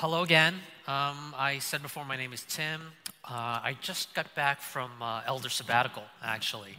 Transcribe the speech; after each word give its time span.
hello 0.00 0.22
again. 0.22 0.54
Um, 0.88 1.34
I 1.36 1.58
said 1.60 1.82
before 1.82 2.06
my 2.06 2.16
name 2.16 2.32
is 2.32 2.42
Tim. 2.48 2.80
Uh, 3.22 3.60
I 3.62 3.76
just 3.82 4.14
got 4.14 4.34
back 4.34 4.62
from 4.62 4.90
uh, 5.02 5.20
elder 5.26 5.50
sabbatical, 5.50 6.04
actually. 6.22 6.74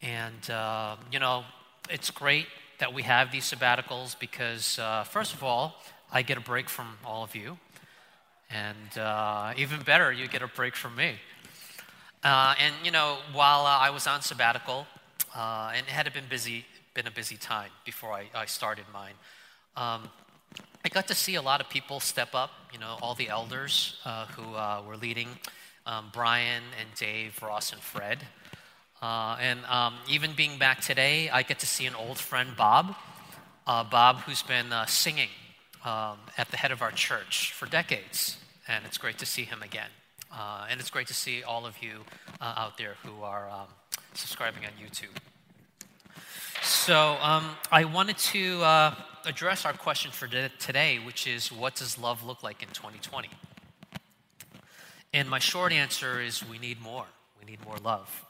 And, 0.00 0.48
uh, 0.48 0.96
you 1.12 1.18
know, 1.18 1.44
it's 1.90 2.10
great 2.10 2.46
that 2.78 2.94
we 2.94 3.02
have 3.02 3.30
these 3.30 3.44
sabbaticals 3.44 4.18
because, 4.18 4.78
uh, 4.78 5.04
first 5.04 5.34
of 5.34 5.44
all, 5.44 5.76
I 6.10 6.22
get 6.22 6.38
a 6.38 6.40
break 6.40 6.70
from 6.70 6.96
all 7.04 7.22
of 7.22 7.36
you. 7.36 7.58
And 8.48 8.96
uh, 8.96 9.52
even 9.58 9.82
better, 9.82 10.10
you 10.10 10.26
get 10.26 10.40
a 10.40 10.48
break 10.48 10.74
from 10.74 10.96
me. 10.96 11.16
Uh, 12.24 12.54
and, 12.58 12.74
you 12.82 12.90
know, 12.90 13.18
while 13.34 13.66
I 13.66 13.90
was 13.90 14.06
on 14.06 14.22
sabbatical, 14.22 14.86
and 15.36 15.86
it 15.86 15.92
had 15.92 16.10
been 16.14 16.28
busy, 16.30 16.64
been 16.94 17.06
a 17.06 17.10
busy 17.10 17.36
time 17.36 17.72
before 17.84 18.12
I, 18.12 18.24
I 18.34 18.46
started 18.46 18.86
mine. 18.90 19.16
Um, 19.76 20.08
I 20.88 20.90
got 20.90 21.08
to 21.08 21.14
see 21.14 21.34
a 21.34 21.42
lot 21.42 21.60
of 21.60 21.68
people 21.68 22.00
step 22.00 22.34
up, 22.34 22.50
you 22.72 22.78
know, 22.78 22.96
all 23.02 23.14
the 23.14 23.28
elders 23.28 24.00
uh, 24.06 24.24
who 24.28 24.54
uh, 24.54 24.82
were 24.88 24.96
leading 24.96 25.28
um, 25.84 26.06
Brian 26.14 26.62
and 26.80 26.88
Dave, 26.98 27.38
Ross, 27.42 27.74
and 27.74 27.82
Fred. 27.82 28.20
Uh, 29.02 29.36
and 29.38 29.62
um, 29.66 29.96
even 30.08 30.32
being 30.34 30.56
back 30.56 30.80
today, 30.80 31.28
I 31.28 31.42
get 31.42 31.58
to 31.58 31.66
see 31.66 31.84
an 31.84 31.94
old 31.94 32.16
friend, 32.16 32.56
Bob. 32.56 32.94
Uh, 33.66 33.84
Bob, 33.84 34.20
who's 34.20 34.42
been 34.42 34.72
uh, 34.72 34.86
singing 34.86 35.28
um, 35.84 36.16
at 36.38 36.50
the 36.50 36.56
head 36.56 36.70
of 36.70 36.80
our 36.80 36.92
church 36.92 37.52
for 37.52 37.66
decades. 37.66 38.38
And 38.66 38.86
it's 38.86 38.96
great 38.96 39.18
to 39.18 39.26
see 39.26 39.42
him 39.42 39.62
again. 39.62 39.90
Uh, 40.32 40.68
and 40.70 40.80
it's 40.80 40.88
great 40.88 41.08
to 41.08 41.14
see 41.14 41.42
all 41.42 41.66
of 41.66 41.82
you 41.82 42.06
out 42.40 42.78
there 42.78 42.94
who 43.04 43.22
are 43.22 43.50
um, 43.50 43.66
subscribing 44.14 44.62
on 44.64 44.70
YouTube. 44.82 45.14
So 46.68 47.16
um, 47.22 47.56
I 47.72 47.86
wanted 47.86 48.18
to 48.18 48.62
address 49.24 49.64
our 49.64 49.72
question 49.72 50.10
for 50.10 50.26
today, 50.26 50.98
which 50.98 51.26
is 51.26 51.50
what 51.50 51.74
does 51.76 51.98
love 51.98 52.26
look 52.26 52.42
like 52.42 52.62
in 52.62 52.68
2020? 52.68 53.30
And 55.14 55.30
my 55.30 55.38
short 55.38 55.72
answer 55.72 56.20
is 56.20 56.46
we 56.46 56.58
need 56.58 56.78
more. 56.82 57.06
We 57.40 57.50
need 57.50 57.64
more 57.64 57.76
love. 57.82 58.26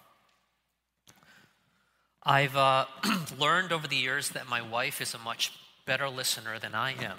I've 2.23 2.57
uh, 2.57 2.85
learned 3.41 3.73
over 3.73 3.89
the 3.89 3.97
years 3.97 4.29
that 4.31 4.49
my 4.49 4.63
wife 4.63 5.01
is 5.01 5.15
a 5.15 5.19
much 5.19 5.53
better 5.85 6.09
listener 6.09 6.61
than 6.61 6.77
I 6.77 6.93
am. 6.93 7.19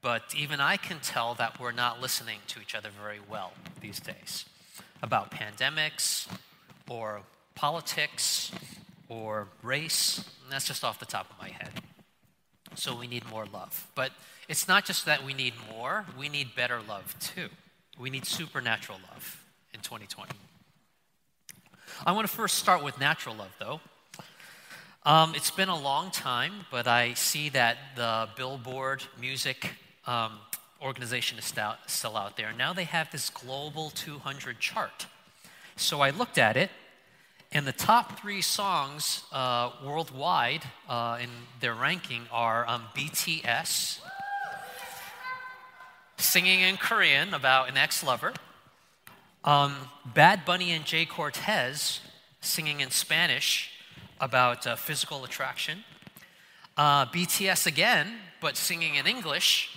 But 0.00 0.32
even 0.36 0.60
I 0.60 0.76
can 0.76 1.00
tell 1.00 1.34
that 1.34 1.58
we're 1.58 1.72
not 1.72 2.00
listening 2.00 2.38
to 2.46 2.60
each 2.60 2.76
other 2.76 2.90
very 3.02 3.18
well 3.28 3.52
these 3.80 3.98
days 3.98 4.44
about 5.02 5.32
pandemics 5.32 6.28
or 6.88 7.22
politics 7.56 8.52
or 9.10 9.48
race. 9.62 10.24
that's 10.48 10.66
just 10.66 10.84
off 10.84 10.98
the 10.98 11.04
top 11.04 11.28
of 11.30 11.38
my 11.38 11.50
head. 11.50 11.70
So 12.76 12.96
we 12.96 13.06
need 13.06 13.28
more 13.28 13.44
love. 13.52 13.88
But 13.94 14.12
it's 14.48 14.68
not 14.68 14.86
just 14.86 15.04
that 15.04 15.24
we 15.24 15.34
need 15.34 15.52
more, 15.70 16.06
we 16.18 16.28
need 16.28 16.54
better 16.54 16.80
love 16.88 17.14
too. 17.18 17.48
We 17.98 18.08
need 18.08 18.24
supernatural 18.24 18.98
love 19.10 19.44
in 19.74 19.80
2020. 19.80 20.30
I 22.06 22.12
want 22.12 22.26
to 22.26 22.32
first 22.32 22.56
start 22.56 22.82
with 22.82 22.98
natural 22.98 23.34
love, 23.34 23.54
though. 23.58 23.80
Um, 25.04 25.34
it's 25.34 25.50
been 25.50 25.68
a 25.68 25.78
long 25.78 26.10
time, 26.10 26.52
but 26.70 26.86
I 26.86 27.14
see 27.14 27.48
that 27.50 27.78
the 27.96 28.28
Billboard 28.36 29.02
music 29.20 29.70
um, 30.06 30.32
organization 30.80 31.38
is 31.38 31.52
still 31.86 32.16
out 32.16 32.36
there. 32.36 32.52
Now 32.56 32.72
they 32.72 32.84
have 32.84 33.10
this 33.10 33.28
global 33.28 33.90
200 33.90 34.60
chart. 34.60 35.06
So 35.76 36.00
I 36.00 36.10
looked 36.10 36.38
at 36.38 36.56
it, 36.56 36.70
and 37.52 37.66
the 37.66 37.72
top 37.72 38.20
three 38.20 38.42
songs 38.42 39.24
uh, 39.32 39.70
worldwide 39.84 40.62
uh, 40.88 41.18
in 41.20 41.28
their 41.60 41.74
ranking 41.74 42.22
are 42.30 42.64
um, 42.68 42.84
BTS, 42.94 43.98
singing 46.16 46.60
in 46.60 46.76
Korean 46.76 47.34
about 47.34 47.68
an 47.68 47.76
ex 47.76 48.04
lover, 48.04 48.34
um, 49.42 49.74
Bad 50.04 50.44
Bunny 50.44 50.70
and 50.70 50.84
Jhay 50.84 51.08
Cortez 51.08 52.00
singing 52.40 52.80
in 52.80 52.90
Spanish 52.90 53.70
about 54.20 54.64
uh, 54.66 54.76
physical 54.76 55.24
attraction, 55.24 55.82
uh, 56.76 57.06
BTS 57.06 57.66
again, 57.66 58.14
but 58.40 58.56
singing 58.56 58.94
in 58.94 59.08
English 59.08 59.76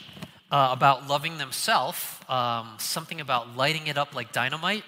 uh, 0.52 0.70
about 0.72 1.08
loving 1.08 1.40
themselves, 1.40 2.06
um, 2.30 2.76
something 2.78 3.20
about 3.20 3.58
lighting 3.58 3.88
it 3.88 3.98
up 3.98 4.14
like 4.14 4.32
dynamite. 4.32 4.84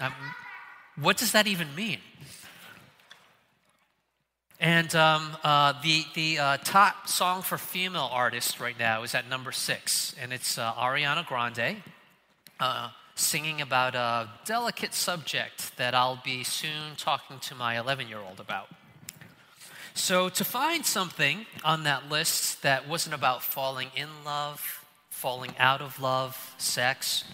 Um, 0.00 0.14
what 0.96 1.18
does 1.18 1.32
that 1.32 1.46
even 1.46 1.74
mean? 1.74 1.98
And 4.62 4.94
um, 4.94 5.36
uh, 5.42 5.72
the, 5.82 6.04
the 6.14 6.38
uh, 6.38 6.56
top 6.58 7.08
song 7.08 7.42
for 7.42 7.58
female 7.58 8.08
artists 8.12 8.60
right 8.60 8.78
now 8.78 9.02
is 9.02 9.12
at 9.12 9.28
number 9.28 9.50
six, 9.50 10.14
and 10.22 10.32
it's 10.32 10.56
uh, 10.56 10.72
Ariana 10.74 11.26
Grande 11.26 11.82
uh, 12.60 12.90
singing 13.16 13.60
about 13.60 13.96
a 13.96 14.30
delicate 14.44 14.94
subject 14.94 15.76
that 15.78 15.96
I'll 15.96 16.22
be 16.24 16.44
soon 16.44 16.94
talking 16.96 17.40
to 17.40 17.56
my 17.56 17.76
11 17.76 18.06
year 18.06 18.20
old 18.20 18.38
about. 18.38 18.68
So, 19.94 20.28
to 20.28 20.44
find 20.44 20.86
something 20.86 21.44
on 21.64 21.82
that 21.82 22.08
list 22.08 22.62
that 22.62 22.88
wasn't 22.88 23.16
about 23.16 23.42
falling 23.42 23.88
in 23.96 24.08
love, 24.24 24.86
falling 25.10 25.56
out 25.58 25.80
of 25.80 26.00
love, 26.00 26.54
sex, 26.58 27.24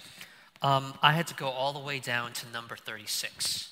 um, 0.62 0.94
I 1.02 1.12
had 1.12 1.26
to 1.26 1.34
go 1.34 1.48
all 1.48 1.74
the 1.74 1.78
way 1.78 1.98
down 1.98 2.32
to 2.32 2.48
number 2.48 2.74
36, 2.74 3.68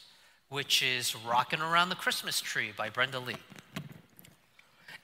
which 0.49 0.83
is 0.83 1.17
Rockin' 1.17 1.61
Around 1.61 1.89
the 1.89 1.97
Christmas 1.97 2.41
Tree 2.41 2.73
by 2.77 2.89
Brenda 2.89 3.19
Lee. 3.19 3.37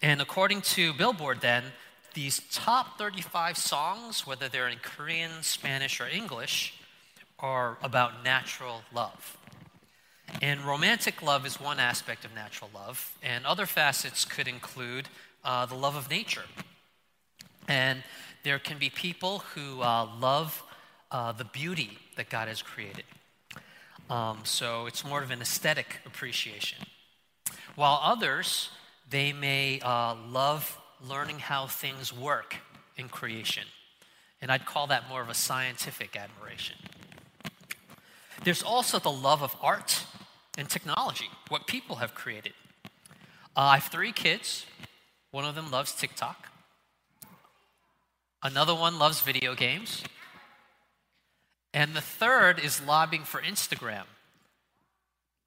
And 0.00 0.20
according 0.20 0.62
to 0.62 0.92
Billboard, 0.92 1.40
then, 1.40 1.64
these 2.14 2.42
top 2.52 2.98
35 2.98 3.56
songs, 3.56 4.26
whether 4.26 4.48
they're 4.48 4.68
in 4.68 4.78
Korean, 4.78 5.42
Spanish, 5.42 6.00
or 6.00 6.08
English, 6.08 6.74
are 7.38 7.78
about 7.82 8.24
natural 8.24 8.82
love. 8.92 9.36
And 10.40 10.60
romantic 10.60 11.22
love 11.22 11.44
is 11.46 11.60
one 11.60 11.80
aspect 11.80 12.24
of 12.24 12.34
natural 12.34 12.70
love, 12.74 13.16
and 13.22 13.44
other 13.44 13.66
facets 13.66 14.24
could 14.24 14.48
include 14.48 15.08
uh, 15.44 15.66
the 15.66 15.74
love 15.74 15.96
of 15.96 16.08
nature. 16.08 16.44
And 17.68 18.02
there 18.42 18.58
can 18.58 18.78
be 18.78 18.90
people 18.90 19.40
who 19.54 19.82
uh, 19.82 20.08
love 20.18 20.62
uh, 21.10 21.32
the 21.32 21.44
beauty 21.44 21.98
that 22.16 22.30
God 22.30 22.48
has 22.48 22.62
created. 22.62 23.04
Um, 24.12 24.40
so 24.44 24.84
it's 24.84 25.06
more 25.06 25.22
of 25.22 25.30
an 25.30 25.40
aesthetic 25.40 26.00
appreciation. 26.04 26.76
While 27.76 27.98
others, 28.02 28.68
they 29.08 29.32
may 29.32 29.80
uh, 29.80 30.16
love 30.28 30.78
learning 31.00 31.38
how 31.38 31.66
things 31.66 32.12
work 32.12 32.56
in 32.98 33.08
creation. 33.08 33.64
And 34.42 34.52
I'd 34.52 34.66
call 34.66 34.86
that 34.88 35.08
more 35.08 35.22
of 35.22 35.30
a 35.30 35.34
scientific 35.34 36.14
admiration. 36.14 36.76
There's 38.44 38.62
also 38.62 38.98
the 38.98 39.10
love 39.10 39.42
of 39.42 39.56
art 39.62 40.04
and 40.58 40.68
technology, 40.68 41.30
what 41.48 41.66
people 41.66 41.96
have 41.96 42.14
created. 42.14 42.52
Uh, 43.56 43.60
I 43.60 43.78
have 43.78 43.90
three 43.90 44.12
kids. 44.12 44.66
One 45.30 45.46
of 45.46 45.54
them 45.54 45.70
loves 45.70 45.94
TikTok. 45.94 46.48
Another 48.42 48.74
one 48.74 48.98
loves 48.98 49.22
video 49.22 49.54
games. 49.54 50.04
And 51.74 51.94
the 51.94 52.00
third 52.00 52.58
is 52.58 52.82
lobbying 52.82 53.24
for 53.24 53.40
Instagram. 53.40 54.04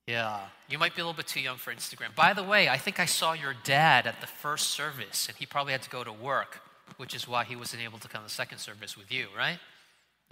Yeah, 0.07 0.39
you 0.69 0.77
might 0.77 0.95
be 0.95 1.01
a 1.01 1.05
little 1.05 1.17
bit 1.17 1.27
too 1.27 1.39
young 1.39 1.57
for 1.57 1.73
Instagram. 1.73 2.13
By 2.15 2.33
the 2.33 2.43
way, 2.43 2.69
I 2.69 2.77
think 2.77 2.99
I 2.99 3.05
saw 3.05 3.33
your 3.33 3.55
dad 3.63 4.05
at 4.05 4.21
the 4.21 4.27
first 4.27 4.69
service, 4.69 5.27
and 5.27 5.35
he 5.37 5.45
probably 5.47 5.71
had 5.71 5.81
to 5.81 5.89
go 5.89 6.03
to 6.03 6.13
work, 6.13 6.61
which 6.97 7.15
is 7.15 7.27
why 7.27 7.43
he 7.43 7.55
wasn't 7.55 7.81
able 7.81 7.97
to 7.99 8.07
come 8.07 8.21
to 8.21 8.27
the 8.27 8.33
second 8.33 8.59
service 8.59 8.95
with 8.95 9.11
you, 9.11 9.27
right? 9.35 9.57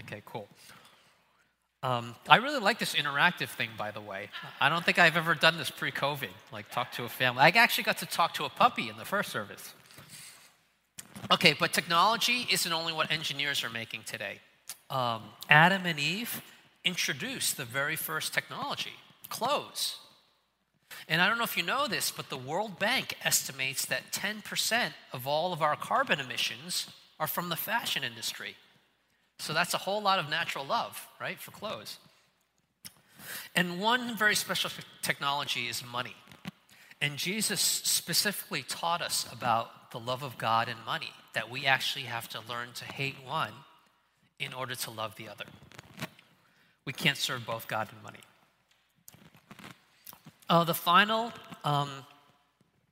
Okay, 0.02 0.22
cool. 0.26 0.48
Um, 1.82 2.16
I 2.30 2.38
really 2.38 2.60
like 2.60 2.80
this 2.80 2.94
interactive 2.94 3.50
thing, 3.50 3.70
by 3.78 3.92
the 3.92 4.00
way. 4.00 4.30
I 4.62 4.70
don't 4.70 4.86
think 4.86 5.00
I've 5.00 5.18
ever 5.18 5.36
done 5.36 5.58
this 5.58 5.72
pre 5.72 5.92
COVID, 5.92 6.30
like 6.52 6.72
talk 6.72 6.92
to 6.94 7.04
a 7.04 7.10
family. 7.10 7.42
I 7.42 7.50
actually 7.50 7.84
got 7.84 7.98
to 7.98 8.06
talk 8.06 8.36
to 8.36 8.46
a 8.46 8.50
puppy 8.50 8.90
in 8.90 8.98
the 8.98 9.06
first 9.06 9.32
service. 9.32 9.74
Okay, 11.32 11.56
but 11.60 11.74
technology 11.74 12.48
isn't 12.52 12.72
only 12.72 12.94
what 12.94 13.12
engineers 13.12 13.64
are 13.64 13.70
making 13.70 14.04
today 14.06 14.40
um, 14.90 15.24
Adam 15.50 15.86
and 15.86 16.00
Eve 16.00 16.42
introduced 16.84 17.58
the 17.58 17.66
very 17.66 17.96
first 17.96 18.34
technology 18.34 18.94
clothes. 19.30 19.98
And 21.08 21.22
I 21.22 21.28
don't 21.28 21.38
know 21.38 21.44
if 21.44 21.58
you 21.58 21.64
know 21.64 21.88
this, 21.88 22.12
but 22.12 22.30
the 22.30 22.38
World 22.38 22.78
Bank 22.78 23.18
estimates 23.24 23.86
that 23.86 24.12
10% 24.12 24.92
of 25.12 25.26
all 25.28 25.52
of 25.54 25.62
our 25.62 25.76
carbon 25.76 26.20
emissions 26.20 26.88
are 27.20 27.28
from 27.28 27.50
the 27.50 27.56
fashion 27.56 28.04
industry. 28.04 28.56
So 29.40 29.54
that's 29.54 29.74
a 29.74 29.80
whole 29.80 30.02
lot 30.02 30.20
of 30.20 30.30
natural 30.30 30.66
love, 30.66 31.08
right, 31.20 31.40
for 31.40 31.52
clothes. 31.52 31.98
And 33.56 33.80
one 33.80 34.16
very 34.16 34.36
special 34.36 34.70
technology 35.02 35.68
is 35.68 35.84
money. 35.84 36.16
And 37.02 37.18
Jesus 37.18 37.60
specifically 37.60 38.64
taught 38.64 39.02
us 39.02 39.28
about 39.32 39.92
the 39.92 40.00
love 40.00 40.24
of 40.24 40.38
God 40.38 40.70
and 40.70 40.78
money, 40.86 41.12
that 41.34 41.50
we 41.50 41.66
actually 41.66 42.06
have 42.06 42.30
to 42.30 42.40
learn 42.48 42.70
to 42.76 42.86
hate 42.86 43.16
one 43.26 43.52
in 44.40 44.54
order 44.54 44.76
to 44.76 44.92
love 44.92 45.16
the 45.16 45.30
other. 45.30 45.46
We 46.86 46.94
can't 46.94 47.18
serve 47.18 47.46
both 47.46 47.68
God 47.68 47.90
and 47.92 48.04
money. 48.04 48.20
Uh, 50.50 50.64
the 50.64 50.74
final 50.74 51.32
um, 51.64 51.90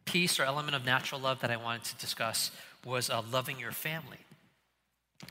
piece 0.06 0.40
or 0.40 0.44
element 0.44 0.76
of 0.76 0.86
natural 0.86 1.20
love 1.20 1.42
that 1.42 1.52
I 1.52 1.58
wanted 1.58 1.84
to 1.86 1.96
discuss 1.98 2.52
was 2.86 3.10
uh, 3.10 3.22
loving 3.32 3.60
your 3.60 3.72
family. 3.72 4.18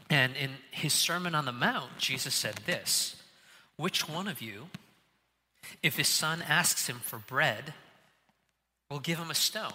And 0.09 0.37
in 0.37 0.51
his 0.71 0.93
Sermon 0.93 1.35
on 1.35 1.45
the 1.45 1.53
Mount, 1.53 1.99
Jesus 1.99 2.35
said 2.35 2.56
this 2.67 3.17
Which 3.77 4.09
one 4.09 4.29
of 4.29 4.41
you, 4.41 4.69
if 5.83 5.97
his 5.97 6.09
son 6.09 6.43
asks 6.43 6.87
him 6.89 6.97
for 6.97 7.19
bread, 7.19 7.75
will 8.91 9.01
give 9.01 9.19
him 9.19 9.31
a 9.31 9.35
stone? 9.35 9.73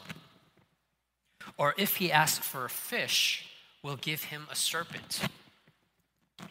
Or 1.57 1.73
if 1.77 1.97
he 1.97 2.11
asks 2.11 2.45
for 2.45 2.65
a 2.65 2.69
fish, 2.69 3.47
will 3.83 3.97
give 3.97 4.25
him 4.25 4.47
a 4.51 4.55
serpent? 4.55 5.21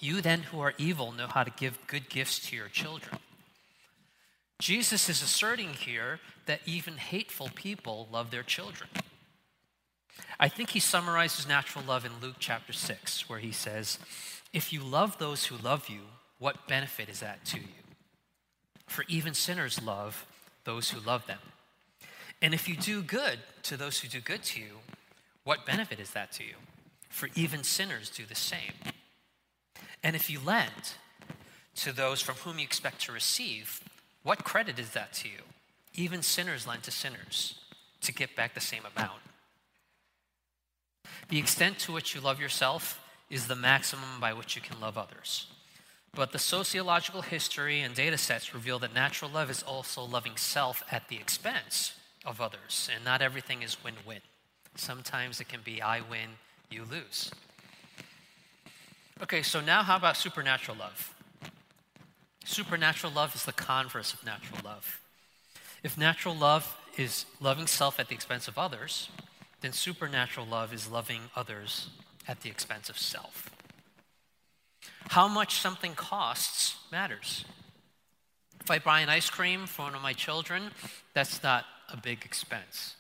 You 0.01 0.21
then, 0.21 0.41
who 0.45 0.61
are 0.61 0.75
evil, 0.79 1.13
know 1.13 1.27
how 1.27 1.45
to 1.45 1.51
give 1.51 1.87
good 1.87 2.09
gifts 2.09 2.39
to 2.49 2.57
your 2.57 2.69
children. 2.69 3.19
Jesus 4.59 5.09
is 5.09 5.23
asserting 5.23 5.71
here 5.75 6.21
that 6.47 6.61
even 6.67 6.97
hateful 6.97 7.51
people 7.55 8.09
love 8.13 8.31
their 8.31 8.43
children. 8.43 8.89
I 10.39 10.49
think 10.49 10.71
he 10.71 10.81
summarizes 10.81 11.49
natural 11.49 11.85
love 11.85 12.05
in 12.05 12.13
Luke 12.21 12.37
chapter 12.39 12.73
6, 12.73 13.29
where 13.29 13.39
he 13.39 13.53
says, 13.53 13.99
If 14.53 14.73
you 14.73 14.83
love 14.83 15.19
those 15.19 15.47
who 15.47 15.57
love 15.57 15.89
you, 15.89 16.01
what 16.39 16.67
benefit 16.69 17.09
is 17.09 17.21
that 17.21 17.45
to 17.47 17.59
you? 17.59 17.67
For 18.87 19.05
even 19.09 19.35
sinners 19.35 19.83
love 19.83 20.27
those 20.65 20.91
who 20.91 21.01
love 21.01 21.27
them. 21.27 21.39
And 22.43 22.53
if 22.53 22.69
you 22.69 22.77
do 22.77 23.03
good 23.03 23.39
to 23.65 23.77
those 23.77 24.01
who 24.01 24.09
do 24.09 24.21
good 24.21 24.43
to 24.45 24.61
you, 24.61 24.79
what 25.45 25.67
benefit 25.67 26.01
is 26.01 26.11
that 26.11 26.33
to 26.33 26.45
you? 26.45 26.55
For 27.09 27.29
even 27.35 27.65
sinners 27.65 28.11
do 28.11 28.25
the 28.27 28.35
same. 28.35 28.73
And 30.05 30.15
if 30.15 30.29
you 30.29 30.39
lend 30.39 30.93
to 31.77 31.93
those 31.93 32.21
from 32.21 32.37
whom 32.37 32.59
you 32.59 32.65
expect 32.65 33.01
to 33.07 33.13
receive, 33.13 33.81
what 34.23 34.45
credit 34.45 34.79
is 34.79 34.91
that 34.91 35.15
to 35.15 35.29
you? 35.29 35.41
Even 35.95 36.23
sinners 36.23 36.67
lend 36.67 36.83
to 36.85 36.91
sinners 36.91 37.59
to 38.03 38.13
get 38.13 38.37
back 38.37 38.55
the 38.55 38.61
same 38.61 38.83
amount. 38.95 39.21
The 41.31 41.39
extent 41.39 41.79
to 41.81 41.93
which 41.93 42.15
you 42.15 42.21
love 42.21 42.39
yourself 42.39 43.01
is 43.31 43.47
the 43.47 43.57
maximum 43.57 44.21
by 44.21 44.35
which 44.35 44.55
you 44.55 44.63
can 44.63 44.79
love 44.79 44.99
others. 44.99 45.47
But 46.15 46.33
the 46.33 46.39
sociological 46.39 47.23
history 47.23 47.81
and 47.81 47.95
data 47.95 48.19
sets 48.19 48.55
reveal 48.55 48.79
that 48.81 48.95
natural 48.95 49.31
love 49.31 49.51
is 49.51 49.63
also 49.63 50.05
loving 50.05 50.37
self 50.37 50.83
at 50.93 51.09
the 51.09 51.17
expense 51.17 51.95
of 52.25 52.41
others, 52.41 52.89
and 52.95 53.05
not 53.05 53.23
everything 53.23 53.63
is 53.63 53.83
win 53.83 53.95
win. 54.07 54.21
Sometimes 54.77 55.41
it 55.41 55.49
can 55.49 55.61
be 55.65 55.83
I 55.83 56.01
win, 56.01 56.39
you 56.71 56.85
lose. 56.85 57.31
Okay, 59.23 59.43
so 59.43 59.61
now 59.61 59.83
how 59.83 59.97
about 59.97 60.17
supernatural 60.17 60.77
love? 60.77 61.15
Supernatural 62.45 63.13
love 63.13 63.35
is 63.35 63.45
the 63.45 63.53
converse 63.53 64.13
of 64.13 64.25
natural 64.25 64.61
love. 64.65 65.01
If 65.83 65.97
natural 65.97 66.35
love 66.35 66.77
is 66.97 67.25
loving 67.41 67.67
self 67.67 68.01
at 68.01 68.09
the 68.09 68.15
expense 68.15 68.49
of 68.49 68.59
others, 68.59 69.09
then 69.61 69.73
supernatural 69.73 70.47
love 70.47 70.75
is 70.75 70.91
loving 70.91 71.23
others 71.37 71.91
at 72.27 72.41
the 72.41 72.51
expense 72.51 72.91
of 72.91 72.99
self. 72.99 73.51
How 75.09 75.29
much 75.29 75.61
something 75.61 75.95
costs 75.95 76.77
matters. 76.91 77.45
If 78.61 78.71
I 78.71 78.79
buy 78.79 79.01
an 79.01 79.09
ice 79.09 79.31
cream 79.31 79.67
for 79.67 79.83
one 79.83 79.95
of 79.95 80.03
my 80.03 80.13
children, 80.13 80.71
that's 81.13 81.43
not 81.43 81.67
a 81.93 81.97
big 81.97 82.25
expense. 82.25 82.97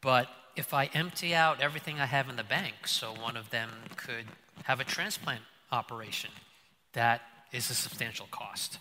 But 0.00 0.28
if 0.56 0.74
I 0.74 0.86
empty 0.94 1.34
out 1.34 1.60
everything 1.60 2.00
I 2.00 2.06
have 2.06 2.28
in 2.28 2.36
the 2.36 2.44
bank 2.44 2.86
so 2.86 3.14
one 3.14 3.36
of 3.36 3.50
them 3.50 3.70
could 3.96 4.26
have 4.64 4.80
a 4.80 4.84
transplant 4.84 5.42
operation, 5.70 6.30
that 6.92 7.22
is 7.52 7.70
a 7.70 7.74
substantial 7.74 8.26
cost. 8.30 8.78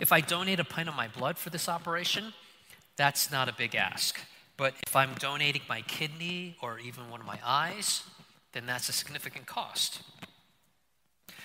If 0.00 0.12
I 0.12 0.20
donate 0.20 0.60
a 0.60 0.64
pint 0.64 0.88
of 0.88 0.94
my 0.94 1.08
blood 1.08 1.38
for 1.38 1.50
this 1.50 1.68
operation, 1.68 2.32
that's 2.96 3.30
not 3.30 3.48
a 3.48 3.52
big 3.52 3.74
ask. 3.74 4.18
But 4.56 4.74
if 4.86 4.94
I'm 4.96 5.14
donating 5.14 5.62
my 5.68 5.82
kidney 5.82 6.56
or 6.60 6.78
even 6.78 7.10
one 7.10 7.20
of 7.20 7.26
my 7.26 7.38
eyes, 7.44 8.02
then 8.52 8.66
that's 8.66 8.88
a 8.88 8.92
significant 8.92 9.46
cost. 9.46 10.02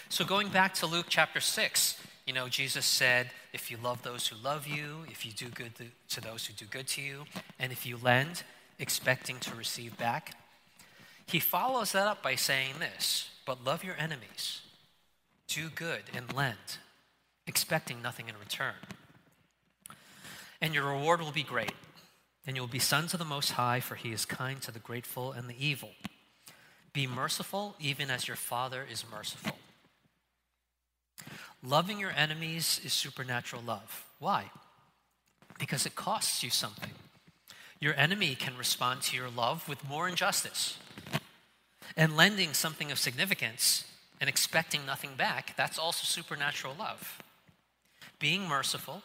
So 0.09 0.25
going 0.25 0.49
back 0.49 0.73
to 0.75 0.85
Luke 0.85 1.07
chapter 1.09 1.39
6, 1.39 1.97
you 2.25 2.33
know, 2.33 2.47
Jesus 2.47 2.85
said, 2.85 3.31
if 3.51 3.69
you 3.69 3.77
love 3.83 4.01
those 4.03 4.27
who 4.27 4.35
love 4.43 4.67
you, 4.67 5.05
if 5.09 5.25
you 5.25 5.31
do 5.31 5.49
good 5.49 5.73
to 6.09 6.21
those 6.21 6.45
who 6.45 6.53
do 6.53 6.65
good 6.65 6.87
to 6.89 7.01
you, 7.01 7.25
and 7.59 7.71
if 7.71 7.85
you 7.85 7.97
lend, 8.01 8.43
expecting 8.79 9.39
to 9.39 9.55
receive 9.55 9.97
back, 9.97 10.35
he 11.27 11.39
follows 11.39 11.91
that 11.91 12.07
up 12.07 12.21
by 12.21 12.35
saying 12.35 12.75
this 12.79 13.29
But 13.45 13.63
love 13.63 13.83
your 13.83 13.95
enemies, 13.97 14.61
do 15.47 15.69
good 15.69 16.03
and 16.15 16.33
lend, 16.33 16.77
expecting 17.47 18.01
nothing 18.01 18.29
in 18.29 18.35
return. 18.39 18.75
And 20.61 20.73
your 20.73 20.85
reward 20.85 21.19
will 21.19 21.31
be 21.31 21.43
great 21.43 21.73
and 22.45 22.55
you 22.55 22.61
will 22.61 22.67
be 22.67 22.79
sons 22.79 23.13
of 23.13 23.19
the 23.19 23.25
Most 23.25 23.51
High, 23.51 23.79
for 23.79 23.95
he 23.95 24.11
is 24.11 24.25
kind 24.25 24.61
to 24.61 24.71
the 24.71 24.79
grateful 24.79 25.31
and 25.31 25.49
the 25.49 25.65
evil. 25.65 25.91
Be 26.91 27.07
merciful, 27.07 27.75
even 27.79 28.11
as 28.11 28.27
your 28.27 28.37
Father 28.37 28.85
is 28.89 29.05
merciful. 29.09 29.57
Loving 31.63 31.99
your 31.99 32.11
enemies 32.11 32.81
is 32.83 32.91
supernatural 32.91 33.61
love. 33.65 34.05
Why? 34.19 34.51
Because 35.57 35.85
it 35.85 35.95
costs 35.95 36.43
you 36.43 36.49
something. 36.49 36.91
Your 37.83 37.99
enemy 37.99 38.33
can 38.35 38.55
respond 38.57 39.01
to 39.01 39.17
your 39.17 39.29
love 39.29 39.67
with 39.67 39.85
more 39.85 40.07
injustice. 40.07 40.77
And 41.97 42.15
lending 42.15 42.53
something 42.53 42.93
of 42.93 42.97
significance 42.97 43.83
and 44.21 44.29
expecting 44.29 44.85
nothing 44.85 45.15
back, 45.17 45.53
that's 45.57 45.77
also 45.77 46.05
supernatural 46.05 46.75
love. 46.79 47.21
Being 48.19 48.47
merciful, 48.47 49.03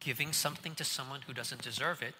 giving 0.00 0.34
something 0.34 0.74
to 0.74 0.84
someone 0.84 1.20
who 1.26 1.32
doesn't 1.32 1.62
deserve 1.62 2.02
it, 2.02 2.14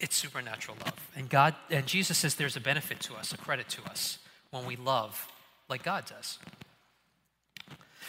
it's 0.00 0.16
supernatural 0.16 0.76
love. 0.84 1.08
And 1.14 1.30
God 1.30 1.54
and 1.70 1.86
Jesus 1.86 2.18
says 2.18 2.34
there's 2.34 2.56
a 2.56 2.60
benefit 2.60 2.98
to 3.02 3.14
us, 3.14 3.32
a 3.32 3.38
credit 3.38 3.68
to 3.68 3.84
us 3.84 4.18
when 4.50 4.66
we 4.66 4.74
love 4.74 5.28
like 5.68 5.84
God 5.84 6.04
does. 6.04 6.40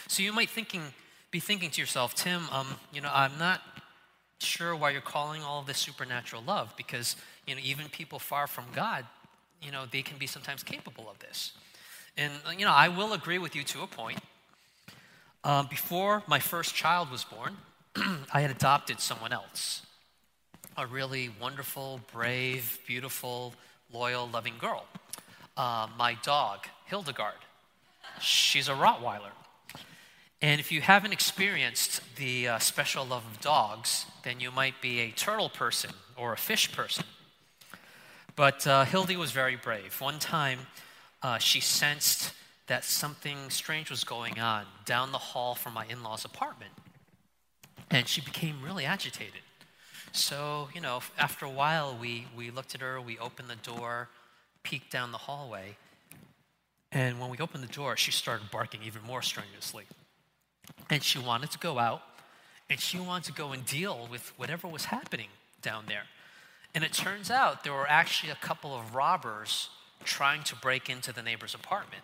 So 0.08 0.24
you 0.24 0.32
might 0.32 0.50
thinking 0.50 0.82
be 1.30 1.38
thinking 1.38 1.70
to 1.70 1.80
yourself, 1.80 2.14
Tim, 2.14 2.42
um, 2.50 2.66
you 2.92 3.00
know, 3.00 3.10
I'm 3.14 3.38
not 3.38 3.60
sure 4.42 4.74
why 4.74 4.90
you're 4.90 5.00
calling 5.00 5.42
all 5.42 5.62
this 5.62 5.78
supernatural 5.78 6.42
love 6.46 6.74
because 6.76 7.16
you 7.46 7.54
know 7.54 7.60
even 7.64 7.88
people 7.88 8.18
far 8.18 8.46
from 8.46 8.64
God, 8.74 9.04
you 9.62 9.70
know, 9.70 9.84
they 9.90 10.02
can 10.02 10.18
be 10.18 10.26
sometimes 10.26 10.62
capable 10.62 11.08
of 11.10 11.18
this. 11.18 11.52
And 12.16 12.32
you 12.58 12.64
know, 12.64 12.72
I 12.72 12.88
will 12.88 13.12
agree 13.12 13.38
with 13.38 13.54
you 13.54 13.62
to 13.64 13.82
a 13.82 13.86
point. 13.86 14.20
Um, 15.42 15.68
before 15.68 16.22
my 16.26 16.38
first 16.38 16.74
child 16.74 17.10
was 17.10 17.24
born, 17.24 17.56
I 18.32 18.40
had 18.40 18.50
adopted 18.50 19.00
someone 19.00 19.32
else 19.32 19.82
a 20.76 20.86
really 20.86 21.30
wonderful, 21.40 22.00
brave, 22.12 22.78
beautiful, 22.86 23.54
loyal, 23.92 24.28
loving 24.32 24.54
girl. 24.58 24.86
Uh, 25.56 25.86
my 25.98 26.16
dog, 26.22 26.60
Hildegard. 26.86 27.34
She's 28.20 28.68
a 28.68 28.72
Rottweiler. 28.72 29.32
And 30.42 30.58
if 30.58 30.72
you 30.72 30.80
haven't 30.80 31.12
experienced 31.12 32.00
the 32.16 32.48
uh, 32.48 32.58
special 32.58 33.04
love 33.04 33.24
of 33.26 33.40
dogs, 33.40 34.06
then 34.24 34.40
you 34.40 34.50
might 34.50 34.80
be 34.80 35.00
a 35.00 35.10
turtle 35.10 35.50
person 35.50 35.90
or 36.16 36.32
a 36.32 36.36
fish 36.38 36.72
person. 36.72 37.04
But 38.36 38.66
uh, 38.66 38.84
Hildy 38.84 39.16
was 39.16 39.32
very 39.32 39.56
brave. 39.56 40.00
One 40.00 40.18
time, 40.18 40.60
uh, 41.22 41.38
she 41.38 41.60
sensed 41.60 42.32
that 42.68 42.84
something 42.84 43.50
strange 43.50 43.90
was 43.90 44.04
going 44.04 44.40
on 44.40 44.64
down 44.86 45.12
the 45.12 45.18
hall 45.18 45.54
from 45.54 45.74
my 45.74 45.84
in 45.86 46.02
law's 46.02 46.24
apartment. 46.24 46.72
And 47.90 48.08
she 48.08 48.20
became 48.20 48.62
really 48.62 48.86
agitated. 48.86 49.42
So, 50.12 50.68
you 50.74 50.80
know, 50.80 51.02
after 51.18 51.44
a 51.44 51.50
while, 51.50 51.96
we, 52.00 52.26
we 52.34 52.50
looked 52.50 52.74
at 52.74 52.80
her, 52.80 53.00
we 53.00 53.18
opened 53.18 53.50
the 53.50 53.56
door, 53.56 54.08
peeked 54.62 54.90
down 54.90 55.12
the 55.12 55.18
hallway, 55.18 55.76
and 56.92 57.20
when 57.20 57.30
we 57.30 57.38
opened 57.38 57.62
the 57.62 57.72
door, 57.72 57.96
she 57.96 58.10
started 58.10 58.50
barking 58.50 58.80
even 58.82 59.02
more 59.02 59.22
strenuously. 59.22 59.84
And 60.90 61.02
she 61.02 61.18
wanted 61.18 61.52
to 61.52 61.58
go 61.58 61.78
out, 61.78 62.02
and 62.68 62.80
she 62.80 62.98
wanted 62.98 63.24
to 63.26 63.32
go 63.32 63.52
and 63.52 63.64
deal 63.64 64.08
with 64.10 64.32
whatever 64.36 64.66
was 64.66 64.86
happening 64.86 65.28
down 65.62 65.84
there. 65.86 66.02
And 66.74 66.84
it 66.84 66.92
turns 66.92 67.30
out 67.30 67.64
there 67.64 67.72
were 67.72 67.88
actually 67.88 68.32
a 68.32 68.36
couple 68.36 68.74
of 68.74 68.94
robbers 68.94 69.70
trying 70.04 70.42
to 70.44 70.56
break 70.56 70.90
into 70.90 71.12
the 71.12 71.22
neighbor's 71.22 71.54
apartment. 71.54 72.02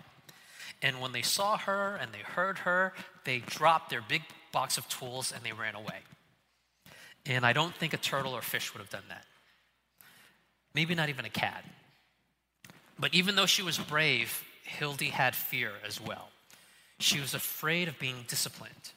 And 0.82 1.00
when 1.00 1.12
they 1.12 1.22
saw 1.22 1.56
her 1.56 1.96
and 2.00 2.12
they 2.12 2.18
heard 2.18 2.58
her, 2.58 2.92
they 3.24 3.38
dropped 3.38 3.90
their 3.90 4.02
big 4.06 4.22
box 4.52 4.76
of 4.78 4.88
tools 4.88 5.32
and 5.34 5.42
they 5.42 5.52
ran 5.52 5.74
away. 5.74 6.00
And 7.24 7.44
I 7.44 7.52
don't 7.52 7.74
think 7.74 7.92
a 7.92 7.96
turtle 7.96 8.32
or 8.32 8.42
fish 8.42 8.72
would 8.72 8.80
have 8.80 8.90
done 8.90 9.08
that. 9.08 9.24
Maybe 10.74 10.94
not 10.94 11.08
even 11.08 11.24
a 11.24 11.30
cat. 11.30 11.64
But 12.98 13.14
even 13.14 13.36
though 13.36 13.46
she 13.46 13.62
was 13.62 13.78
brave, 13.78 14.44
Hildy 14.64 15.08
had 15.08 15.34
fear 15.34 15.72
as 15.86 16.00
well. 16.00 16.28
She 16.98 17.20
was 17.20 17.34
afraid 17.34 17.88
of 17.88 17.98
being 17.98 18.24
disciplined. 18.26 18.92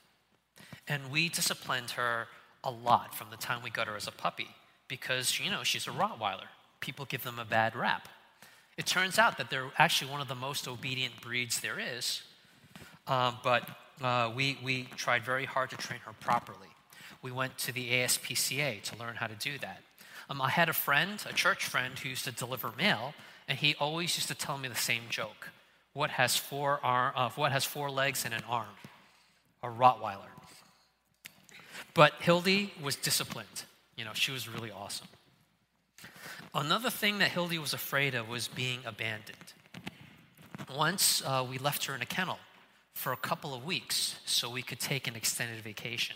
And 0.88 1.12
we 1.12 1.29
disciplined 1.29 1.91
her 1.91 2.27
a 2.63 2.72
lot 2.72 3.13
from 3.13 3.27
the 3.29 3.38
time 3.38 3.62
we 3.63 3.70
got 3.70 3.88
her 3.88 3.96
as 3.96 4.08
a 4.08 4.12
puppy 4.12 4.48
because, 4.88 5.39
you 5.39 5.51
know, 5.51 5.63
she's 5.63 5.88
a 5.88 5.91
Rottweiler. 5.91 6.48
People 6.79 7.06
give 7.06 7.24
them 7.24 7.39
a 7.39 7.46
bad 7.46 7.75
rap. 7.75 8.10
It 8.77 8.86
turns 8.86 9.20
out 9.20 9.38
that 9.38 9.50
they're 9.50 9.72
actually 9.77 10.12
one 10.12 10.22
of 10.22 10.27
the 10.27 10.36
most 10.36 10.68
obedient 10.68 11.22
breeds 11.22 11.60
there 11.60 11.77
is, 11.79 12.22
uh, 13.08 13.34
but 13.44 13.70
uh, 14.01 14.32
we, 14.34 14.58
we 14.63 14.84
tried 14.96 15.24
very 15.24 15.46
hard 15.46 15.70
to 15.72 15.77
train 15.77 16.00
her 16.06 16.13
properly. 16.13 16.70
We 17.22 17.32
went 17.32 17.58
to 17.60 17.74
the 17.74 17.89
ASPCA 17.91 18.82
to 18.84 18.98
learn 18.98 19.15
how 19.15 19.27
to 19.27 19.36
do 19.36 19.58
that. 19.60 19.82
Um, 20.29 20.41
I 20.41 20.50
had 20.50 20.70
a 20.70 20.74
friend, 20.74 21.22
a 21.29 21.34
church 21.34 21.65
friend, 21.65 22.00
who 22.00 22.10
used 22.10 22.24
to 22.25 22.32
deliver 22.32 22.72
mail, 22.77 23.13
and 23.48 23.58
he 23.58 23.75
always 23.79 24.15
used 24.15 24.29
to 24.29 24.36
tell 24.36 24.58
me 24.58 24.70
the 24.70 24.75
same 24.75 25.03
joke. 25.10 25.50
What 26.00 26.12
has 26.12 26.38
four, 26.38 26.79
uh, 26.82 27.29
what 27.32 27.51
has 27.51 27.65
four 27.65 27.91
legs 27.91 28.24
and 28.24 28.34
an 28.34 28.44
arm? 28.48 28.70
A 29.62 29.68
Rottweiler. 29.68 30.32
But 31.94 32.13
Hildy 32.22 32.72
was 32.82 32.96
disciplined. 32.96 33.65
You 33.98 34.06
know, 34.06 34.13
she 34.13 34.32
was 34.32 34.48
really 34.48 34.72
awesome. 34.72 35.10
Another 36.56 36.89
thing 36.89 37.18
that 37.18 37.32
Hildy 37.32 37.58
was 37.58 37.74
afraid 37.74 38.15
of 38.15 38.29
was 38.29 38.48
being 38.48 38.79
abandoned. 38.86 39.51
Once 40.74 41.22
uh, 41.25 41.46
we 41.50 41.58
left 41.58 41.84
her 41.84 41.96
in 41.96 42.01
a 42.01 42.06
kennel 42.06 42.39
for 42.94 43.12
a 43.12 43.18
couple 43.18 43.53
of 43.53 43.65
weeks 43.65 44.22
so 44.25 44.50
we 44.50 44.62
could 44.62 44.79
take 44.79 45.06
an 45.06 45.18
extended 45.18 45.62
vacation. 45.62 46.15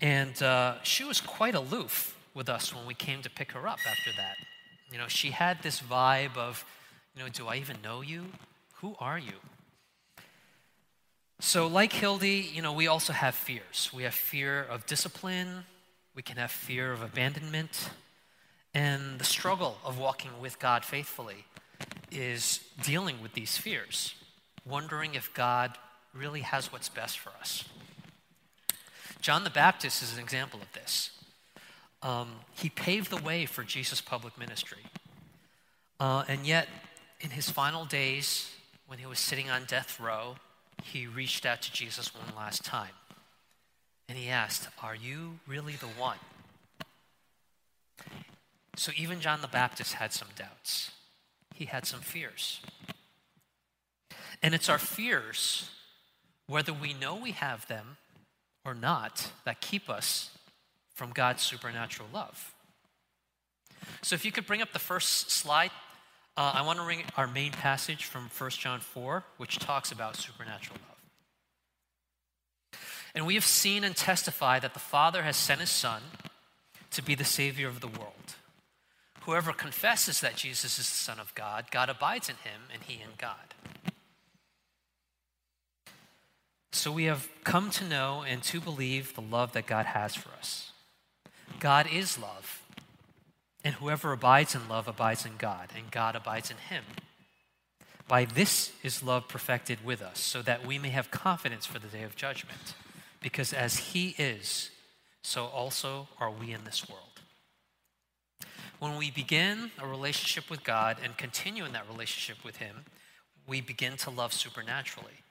And 0.00 0.42
uh, 0.42 0.82
she 0.82 1.04
was 1.04 1.20
quite 1.20 1.54
aloof 1.54 2.18
with 2.34 2.48
us 2.48 2.74
when 2.74 2.84
we 2.84 2.94
came 2.94 3.22
to 3.22 3.30
pick 3.30 3.52
her 3.52 3.68
up 3.68 3.78
after 3.88 4.10
that. 4.16 4.38
You 4.90 4.98
know, 4.98 5.06
she 5.06 5.30
had 5.30 5.62
this 5.62 5.80
vibe 5.80 6.36
of, 6.36 6.64
you 7.14 7.22
know, 7.22 7.28
do 7.28 7.46
I 7.46 7.56
even 7.56 7.76
know 7.82 8.00
you? 8.00 8.26
Who 8.76 8.96
are 8.98 9.18
you? 9.18 9.34
So, 11.40 11.66
like 11.66 11.92
Hildy, 11.92 12.48
you 12.52 12.62
know, 12.62 12.72
we 12.72 12.86
also 12.86 13.12
have 13.12 13.34
fears. 13.34 13.90
We 13.92 14.04
have 14.04 14.14
fear 14.14 14.62
of 14.62 14.86
discipline, 14.86 15.64
we 16.14 16.22
can 16.22 16.36
have 16.36 16.50
fear 16.50 16.92
of 16.92 17.02
abandonment, 17.02 17.90
and 18.74 19.18
the 19.18 19.24
struggle 19.24 19.78
of 19.84 19.98
walking 19.98 20.30
with 20.40 20.58
God 20.58 20.84
faithfully 20.84 21.44
is 22.10 22.60
dealing 22.82 23.20
with 23.20 23.32
these 23.32 23.56
fears, 23.56 24.14
wondering 24.64 25.14
if 25.14 25.32
God 25.34 25.76
really 26.14 26.40
has 26.40 26.72
what's 26.72 26.88
best 26.88 27.18
for 27.18 27.30
us. 27.40 27.64
John 29.20 29.44
the 29.44 29.50
Baptist 29.50 30.02
is 30.02 30.14
an 30.14 30.20
example 30.20 30.60
of 30.60 30.72
this. 30.72 31.10
Um, 32.02 32.28
he 32.54 32.68
paved 32.68 33.10
the 33.10 33.22
way 33.22 33.46
for 33.46 33.62
Jesus' 33.62 34.00
public 34.00 34.36
ministry. 34.36 34.84
Uh, 36.00 36.24
and 36.28 36.46
yet, 36.46 36.68
in 37.22 37.30
his 37.30 37.48
final 37.48 37.84
days, 37.84 38.50
when 38.86 38.98
he 38.98 39.06
was 39.06 39.18
sitting 39.18 39.48
on 39.48 39.64
death 39.64 39.98
row, 40.00 40.36
he 40.82 41.06
reached 41.06 41.46
out 41.46 41.62
to 41.62 41.72
Jesus 41.72 42.12
one 42.14 42.36
last 42.36 42.64
time. 42.64 42.90
And 44.08 44.18
he 44.18 44.28
asked, 44.28 44.68
Are 44.82 44.96
you 44.96 45.38
really 45.46 45.74
the 45.74 45.86
one? 45.86 46.18
So 48.76 48.90
even 48.96 49.20
John 49.20 49.40
the 49.40 49.48
Baptist 49.48 49.94
had 49.94 50.12
some 50.12 50.28
doubts, 50.36 50.90
he 51.54 51.66
had 51.66 51.86
some 51.86 52.00
fears. 52.00 52.60
And 54.42 54.54
it's 54.54 54.68
our 54.68 54.78
fears, 54.78 55.70
whether 56.48 56.72
we 56.72 56.94
know 56.94 57.14
we 57.14 57.30
have 57.30 57.66
them 57.68 57.96
or 58.64 58.74
not, 58.74 59.30
that 59.44 59.60
keep 59.60 59.88
us 59.88 60.30
from 60.94 61.10
God's 61.10 61.42
supernatural 61.42 62.08
love. 62.12 62.52
So 64.02 64.14
if 64.14 64.24
you 64.24 64.32
could 64.32 64.46
bring 64.46 64.62
up 64.62 64.72
the 64.72 64.80
first 64.80 65.30
slide, 65.30 65.70
uh, 66.36 66.52
I 66.54 66.62
want 66.62 66.78
to 66.78 66.84
bring 66.84 67.02
our 67.16 67.26
main 67.26 67.52
passage 67.52 68.04
from 68.04 68.30
1 68.36 68.50
John 68.50 68.80
4, 68.80 69.24
which 69.36 69.58
talks 69.58 69.92
about 69.92 70.16
supernatural 70.16 70.78
love. 70.88 72.80
And 73.14 73.26
we 73.26 73.34
have 73.34 73.44
seen 73.44 73.84
and 73.84 73.94
testified 73.94 74.62
that 74.62 74.72
the 74.72 74.80
Father 74.80 75.22
has 75.22 75.36
sent 75.36 75.60
his 75.60 75.70
Son 75.70 76.02
to 76.90 77.02
be 77.02 77.14
the 77.14 77.24
Savior 77.24 77.68
of 77.68 77.80
the 77.80 77.88
world. 77.88 78.36
Whoever 79.22 79.52
confesses 79.52 80.20
that 80.20 80.36
Jesus 80.36 80.78
is 80.78 80.88
the 80.88 80.96
Son 80.96 81.20
of 81.20 81.34
God, 81.34 81.66
God 81.70 81.88
abides 81.88 82.28
in 82.28 82.36
him, 82.36 82.62
and 82.72 82.82
he 82.82 82.94
in 82.94 83.10
God. 83.18 83.54
So 86.72 86.90
we 86.90 87.04
have 87.04 87.28
come 87.44 87.70
to 87.72 87.84
know 87.84 88.24
and 88.26 88.42
to 88.44 88.60
believe 88.60 89.14
the 89.14 89.20
love 89.20 89.52
that 89.52 89.66
God 89.66 89.86
has 89.86 90.14
for 90.14 90.30
us. 90.30 90.72
God 91.60 91.86
is 91.92 92.18
love, 92.18 92.61
and 93.64 93.74
whoever 93.74 94.12
abides 94.12 94.54
in 94.54 94.68
love 94.68 94.88
abides 94.88 95.24
in 95.24 95.32
God, 95.38 95.70
and 95.76 95.90
God 95.90 96.16
abides 96.16 96.50
in 96.50 96.56
him. 96.56 96.84
By 98.08 98.24
this 98.24 98.72
is 98.82 99.02
love 99.02 99.28
perfected 99.28 99.84
with 99.84 100.02
us, 100.02 100.18
so 100.18 100.42
that 100.42 100.66
we 100.66 100.78
may 100.78 100.90
have 100.90 101.10
confidence 101.10 101.66
for 101.66 101.78
the 101.78 101.88
day 101.88 102.02
of 102.02 102.16
judgment. 102.16 102.74
Because 103.20 103.52
as 103.52 103.76
he 103.78 104.14
is, 104.18 104.70
so 105.22 105.46
also 105.46 106.08
are 106.18 106.30
we 106.30 106.52
in 106.52 106.64
this 106.64 106.88
world. 106.88 107.20
When 108.80 108.96
we 108.96 109.12
begin 109.12 109.70
a 109.78 109.86
relationship 109.86 110.50
with 110.50 110.64
God 110.64 110.96
and 111.02 111.16
continue 111.16 111.64
in 111.64 111.72
that 111.72 111.88
relationship 111.88 112.44
with 112.44 112.56
him, 112.56 112.84
we 113.46 113.60
begin 113.60 113.96
to 113.98 114.10
love 114.10 114.32
supernaturally. 114.32 115.22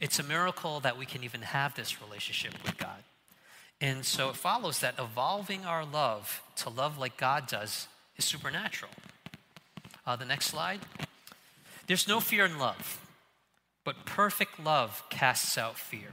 It's 0.00 0.20
a 0.20 0.22
miracle 0.22 0.78
that 0.80 0.96
we 0.96 1.04
can 1.04 1.24
even 1.24 1.42
have 1.42 1.74
this 1.74 2.00
relationship 2.00 2.54
with 2.62 2.78
God. 2.78 3.02
And 3.80 4.04
so 4.04 4.28
it 4.28 4.36
follows 4.36 4.80
that 4.80 4.98
evolving 4.98 5.64
our 5.64 5.84
love 5.84 6.42
to 6.56 6.70
love 6.70 6.98
like 6.98 7.16
God 7.16 7.46
does 7.46 7.86
is 8.16 8.24
supernatural. 8.24 8.90
Uh, 10.06 10.16
the 10.16 10.24
next 10.24 10.46
slide. 10.46 10.80
There's 11.86 12.08
no 12.08 12.20
fear 12.20 12.44
in 12.44 12.58
love, 12.58 13.06
but 13.84 14.04
perfect 14.04 14.58
love 14.58 15.02
casts 15.10 15.56
out 15.56 15.78
fear. 15.78 16.08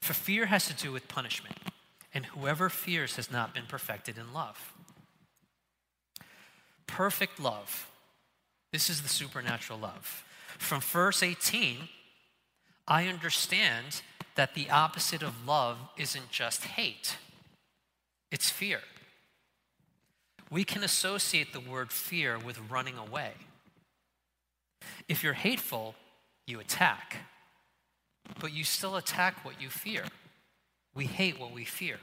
For 0.00 0.14
fear 0.14 0.46
has 0.46 0.66
to 0.68 0.74
do 0.74 0.92
with 0.92 1.08
punishment, 1.08 1.56
and 2.14 2.26
whoever 2.26 2.68
fears 2.68 3.16
has 3.16 3.30
not 3.30 3.52
been 3.52 3.66
perfected 3.66 4.16
in 4.16 4.32
love. 4.32 4.72
Perfect 6.86 7.40
love. 7.40 7.90
This 8.72 8.88
is 8.88 9.02
the 9.02 9.08
supernatural 9.08 9.78
love. 9.78 10.24
From 10.58 10.80
verse 10.80 11.22
18, 11.22 11.88
I 12.86 13.08
understand 13.08 14.02
that 14.36 14.54
the 14.54 14.70
opposite 14.70 15.22
of 15.22 15.46
love 15.46 15.78
isn't 15.96 16.30
just 16.30 16.64
hate, 16.64 17.16
it's 18.30 18.50
fear. 18.50 18.80
We 20.50 20.62
can 20.62 20.84
associate 20.84 21.52
the 21.52 21.60
word 21.60 21.90
fear 21.90 22.38
with 22.38 22.70
running 22.70 22.96
away. 22.96 23.32
If 25.08 25.24
you're 25.24 25.32
hateful, 25.32 25.96
you 26.46 26.60
attack, 26.60 27.16
but 28.40 28.52
you 28.52 28.62
still 28.62 28.94
attack 28.94 29.44
what 29.44 29.60
you 29.60 29.68
fear. 29.68 30.04
We 30.94 31.06
hate 31.06 31.40
what 31.40 31.52
we 31.52 31.64
fear. 31.64 31.98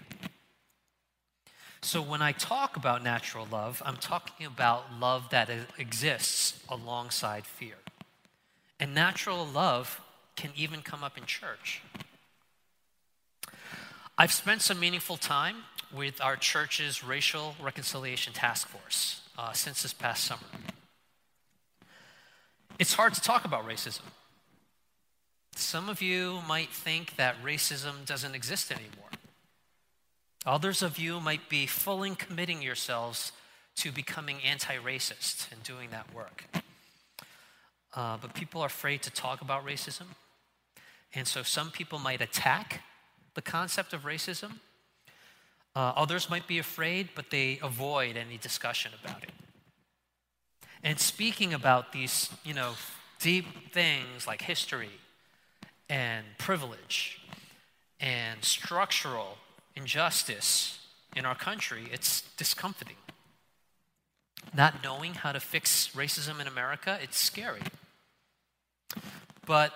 So 1.82 2.02
when 2.02 2.22
I 2.22 2.32
talk 2.32 2.78
about 2.78 3.04
natural 3.04 3.48
love, 3.52 3.82
I'm 3.86 3.98
talking 3.98 4.46
about 4.46 4.86
love 5.00 5.30
that 5.32 5.50
exists 5.78 6.64
alongside 6.70 7.46
fear. 7.46 7.76
And 8.80 8.94
natural 8.94 9.46
love 9.46 10.02
can 10.36 10.52
even 10.56 10.82
come 10.82 11.04
up 11.04 11.18
in 11.18 11.26
church. 11.26 11.82
I've 14.16 14.32
spent 14.32 14.62
some 14.62 14.80
meaningful 14.80 15.18
time 15.18 15.56
with 15.92 16.22
our 16.22 16.36
church's 16.36 17.04
racial 17.04 17.56
reconciliation 17.60 18.32
task 18.32 18.68
force 18.68 19.22
uh, 19.40 19.54
since 19.54 19.82
this 19.82 19.92
past 19.92 20.24
summer. 20.26 20.44
It's 22.78 22.94
hard 22.94 23.16
to 23.16 23.22
talk 23.22 23.44
about 23.44 23.68
racism. 23.68 24.04
Some 25.56 25.90
of 25.90 26.00
you 26.00 26.42
might 26.48 26.70
think 26.70 27.16
that 27.16 27.44
racism 27.44 28.06
doesn't 28.06 28.36
exist 28.36 28.72
anymore. 28.72 29.10
Others 30.46 30.84
of 30.84 31.00
you 31.00 31.20
might 31.20 31.50
be 31.50 31.66
fully 31.66 32.14
committing 32.14 32.62
yourselves 32.62 33.32
to 33.78 33.92
becoming 33.92 34.38
anti 34.46 34.76
racist 34.76 35.52
and 35.52 35.64
doing 35.64 35.90
that 35.90 36.14
work. 36.14 36.44
Uh, 37.96 38.18
but 38.22 38.36
people 38.36 38.62
are 38.62 38.68
afraid 38.68 39.02
to 39.04 39.12
talk 39.12 39.42
about 39.42 39.66
racism. 39.66 40.06
And 41.16 41.28
so 41.28 41.42
some 41.42 41.72
people 41.72 41.98
might 41.98 42.22
attack 42.22 42.82
the 43.36 43.42
concept 43.42 43.94
of 43.94 44.04
racism. 44.04 44.54
Uh, 45.76 45.94
others 45.96 46.30
might 46.30 46.48
be 46.48 46.60
afraid, 46.60 47.10
but 47.16 47.32
they 47.32 47.60
avoid 47.64 48.16
any 48.16 48.38
discussion 48.38 48.92
about 49.04 49.24
it. 49.24 49.32
And 50.84 51.00
speaking 51.00 51.54
about 51.54 51.94
these, 51.94 52.30
you 52.44 52.54
know, 52.54 52.74
deep 53.20 53.72
things 53.72 54.28
like 54.28 54.42
history 54.42 54.90
and 55.90 56.26
privilege 56.38 57.22
and 58.00 58.44
structural 58.44 59.38
injustice 59.76 60.80
in 61.16 61.26
our 61.26 61.36
country, 61.36 61.88
it's 61.92 62.22
discomforting. 62.38 62.98
Not 64.54 64.84
knowing 64.84 65.14
how 65.14 65.32
to 65.32 65.40
fix 65.40 65.90
racism 65.96 66.42
in 66.42 66.48
America, 66.48 67.00
it's 67.02 67.18
scary. 67.18 67.62
But 69.46 69.74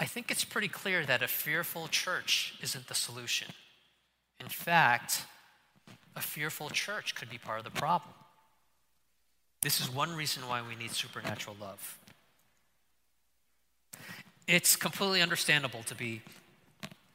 I 0.00 0.04
think 0.04 0.30
it's 0.30 0.44
pretty 0.44 0.68
clear 0.68 1.04
that 1.04 1.22
a 1.22 1.28
fearful 1.28 1.88
church 1.88 2.54
isn't 2.62 2.86
the 2.86 2.94
solution. 2.94 3.48
In 4.38 4.48
fact, 4.48 5.24
a 6.14 6.20
fearful 6.20 6.70
church 6.70 7.16
could 7.16 7.28
be 7.28 7.38
part 7.38 7.58
of 7.58 7.64
the 7.64 7.72
problem. 7.72 8.14
This 9.60 9.80
is 9.80 9.90
one 9.90 10.14
reason 10.14 10.46
why 10.46 10.62
we 10.66 10.76
need 10.76 10.92
supernatural 10.92 11.56
love. 11.60 11.98
It's 14.46 14.76
completely 14.76 15.20
understandable 15.20 15.82
to 15.84 15.96
be 15.96 16.22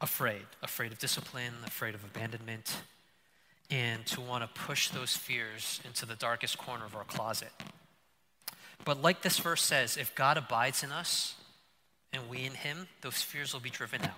afraid, 0.02 0.46
afraid 0.62 0.92
of 0.92 1.00
discipline, 1.00 1.54
afraid 1.66 1.96
of 1.96 2.04
abandonment, 2.04 2.75
and 3.72 4.06
to 4.08 4.20
want 4.20 4.44
to 4.44 4.62
push 4.62 4.90
those 4.90 5.16
fears 5.16 5.80
into 5.86 6.06
the 6.06 6.16
darkest 6.16 6.58
corner 6.58 6.86
of 6.86 6.98
our 6.98 7.06
closet. 7.06 7.52
But 8.84 9.02
like 9.02 9.22
this 9.22 9.40
verse 9.40 9.63
says, 9.63 9.96
if 9.96 10.13
God 10.13 10.38
abides 10.38 10.84
in 10.84 10.92
us, 10.92 11.36
and 12.13 12.29
we 12.29 12.46
in 12.46 12.53
Him, 12.53 12.88
those 13.01 13.22
fears 13.22 13.53
will 13.53 13.60
be 13.60 13.70
driven 13.70 14.01
out. 14.03 14.12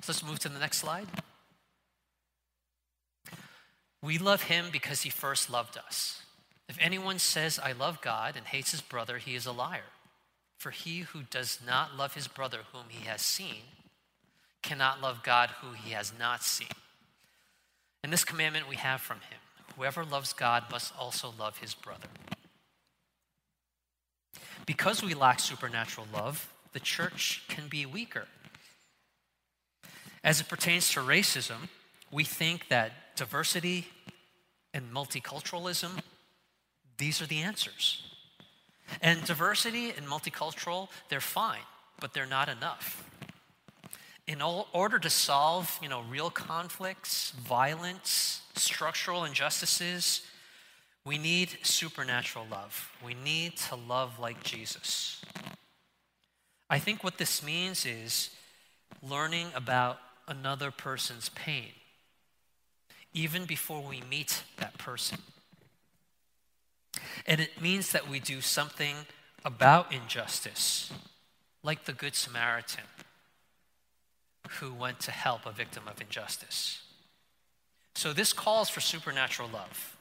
So 0.00 0.12
let's 0.12 0.24
move 0.24 0.38
to 0.40 0.48
the 0.48 0.58
next 0.58 0.78
slide. 0.78 1.08
We 4.02 4.18
love 4.18 4.42
him 4.42 4.66
because 4.70 5.02
he 5.02 5.10
first 5.10 5.50
loved 5.50 5.76
us. 5.76 6.22
If 6.68 6.78
anyone 6.80 7.18
says, 7.18 7.58
I 7.58 7.72
love 7.72 8.00
God, 8.00 8.36
and 8.36 8.46
hates 8.46 8.70
his 8.70 8.80
brother, 8.80 9.18
he 9.18 9.34
is 9.34 9.46
a 9.46 9.52
liar. 9.52 9.90
For 10.58 10.70
he 10.70 11.00
who 11.00 11.22
does 11.22 11.58
not 11.66 11.96
love 11.96 12.14
his 12.14 12.28
brother 12.28 12.60
whom 12.72 12.84
he 12.88 13.04
has 13.06 13.20
seen 13.20 13.62
cannot 14.62 15.00
love 15.00 15.24
God 15.24 15.50
who 15.60 15.72
he 15.72 15.90
has 15.90 16.12
not 16.16 16.42
seen. 16.42 16.68
And 18.04 18.12
this 18.12 18.24
commandment 18.24 18.68
we 18.68 18.76
have 18.76 19.00
from 19.00 19.18
him 19.18 19.38
whoever 19.76 20.04
loves 20.04 20.32
God 20.32 20.64
must 20.70 20.94
also 20.98 21.34
love 21.38 21.58
his 21.58 21.74
brother. 21.74 22.08
Because 24.66 25.02
we 25.02 25.14
lack 25.14 25.40
supernatural 25.40 26.08
love, 26.12 26.52
the 26.72 26.80
church 26.80 27.44
can 27.48 27.68
be 27.68 27.86
weaker. 27.86 28.26
As 30.24 30.40
it 30.40 30.48
pertains 30.48 30.90
to 30.90 31.00
racism, 31.00 31.68
we 32.10 32.24
think 32.24 32.68
that 32.68 33.16
diversity 33.16 33.86
and 34.74 34.92
multiculturalism, 34.92 36.00
these 36.98 37.22
are 37.22 37.26
the 37.26 37.42
answers. 37.42 38.02
And 39.00 39.24
diversity 39.24 39.90
and 39.90 40.06
multicultural, 40.06 40.88
they're 41.08 41.20
fine, 41.20 41.60
but 42.00 42.12
they're 42.12 42.26
not 42.26 42.48
enough. 42.48 43.04
In 44.26 44.42
order 44.42 44.98
to 44.98 45.10
solve, 45.10 45.78
you 45.80 45.88
know, 45.88 46.02
real 46.10 46.30
conflicts, 46.30 47.30
violence, 47.30 48.42
structural 48.56 49.24
injustices, 49.24 50.22
we 51.06 51.18
need 51.18 51.56
supernatural 51.62 52.46
love. 52.50 52.92
We 53.02 53.14
need 53.14 53.56
to 53.68 53.76
love 53.76 54.18
like 54.18 54.42
Jesus. 54.42 55.22
I 56.68 56.80
think 56.80 57.04
what 57.04 57.18
this 57.18 57.44
means 57.44 57.86
is 57.86 58.30
learning 59.00 59.46
about 59.54 59.98
another 60.26 60.72
person's 60.72 61.28
pain, 61.28 61.70
even 63.14 63.44
before 63.44 63.82
we 63.88 64.02
meet 64.10 64.42
that 64.56 64.76
person. 64.78 65.18
And 67.24 67.40
it 67.40 67.62
means 67.62 67.92
that 67.92 68.10
we 68.10 68.18
do 68.18 68.40
something 68.40 68.96
about 69.44 69.92
injustice, 69.92 70.92
like 71.62 71.84
the 71.84 71.92
Good 71.92 72.16
Samaritan 72.16 72.84
who 74.60 74.72
went 74.72 74.98
to 75.00 75.12
help 75.12 75.46
a 75.46 75.52
victim 75.52 75.84
of 75.86 76.00
injustice. 76.00 76.82
So, 77.94 78.12
this 78.12 78.32
calls 78.32 78.68
for 78.68 78.80
supernatural 78.80 79.48
love. 79.52 79.95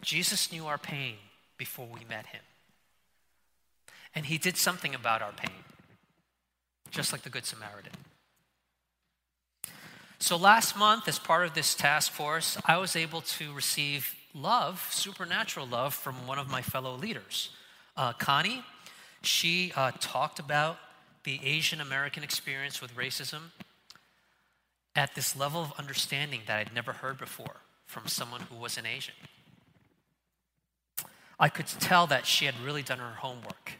Jesus 0.00 0.52
knew 0.52 0.66
our 0.66 0.78
pain 0.78 1.14
before 1.58 1.86
we 1.86 2.00
met 2.08 2.26
him. 2.26 2.42
And 4.14 4.26
he 4.26 4.38
did 4.38 4.56
something 4.56 4.94
about 4.94 5.22
our 5.22 5.32
pain, 5.32 5.64
just 6.90 7.12
like 7.12 7.22
the 7.22 7.30
Good 7.30 7.44
Samaritan. 7.44 7.92
So, 10.18 10.36
last 10.36 10.78
month, 10.78 11.08
as 11.08 11.18
part 11.18 11.46
of 11.46 11.54
this 11.54 11.74
task 11.74 12.10
force, 12.10 12.56
I 12.64 12.78
was 12.78 12.96
able 12.96 13.20
to 13.20 13.52
receive 13.52 14.14
love, 14.34 14.86
supernatural 14.90 15.66
love, 15.66 15.92
from 15.92 16.26
one 16.26 16.38
of 16.38 16.48
my 16.48 16.62
fellow 16.62 16.96
leaders. 16.96 17.50
Uh, 17.96 18.14
Connie, 18.14 18.64
she 19.22 19.72
uh, 19.76 19.92
talked 20.00 20.38
about 20.38 20.78
the 21.24 21.38
Asian 21.44 21.80
American 21.80 22.22
experience 22.22 22.80
with 22.80 22.94
racism 22.96 23.50
at 24.94 25.14
this 25.14 25.36
level 25.36 25.60
of 25.60 25.72
understanding 25.78 26.40
that 26.46 26.58
I'd 26.58 26.74
never 26.74 26.92
heard 26.92 27.18
before 27.18 27.56
from 27.84 28.08
someone 28.08 28.40
who 28.42 28.56
wasn't 28.56 28.86
Asian. 28.86 29.14
I 31.38 31.48
could 31.48 31.66
tell 31.66 32.06
that 32.06 32.26
she 32.26 32.46
had 32.46 32.58
really 32.60 32.82
done 32.82 32.98
her 32.98 33.16
homework 33.18 33.72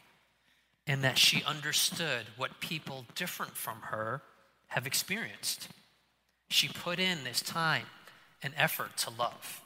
and 0.87 1.03
that 1.03 1.19
she 1.19 1.43
understood 1.45 2.27
what 2.37 2.61
people 2.61 3.07
different 3.15 3.57
from 3.57 3.81
her 3.83 4.23
have 4.69 4.87
experienced. 4.87 5.69
She 6.49 6.69
put 6.69 6.99
in 6.99 7.25
this 7.25 7.41
time 7.41 7.87
and 8.43 8.53
effort 8.57 8.97
to 8.99 9.11
love. 9.11 9.63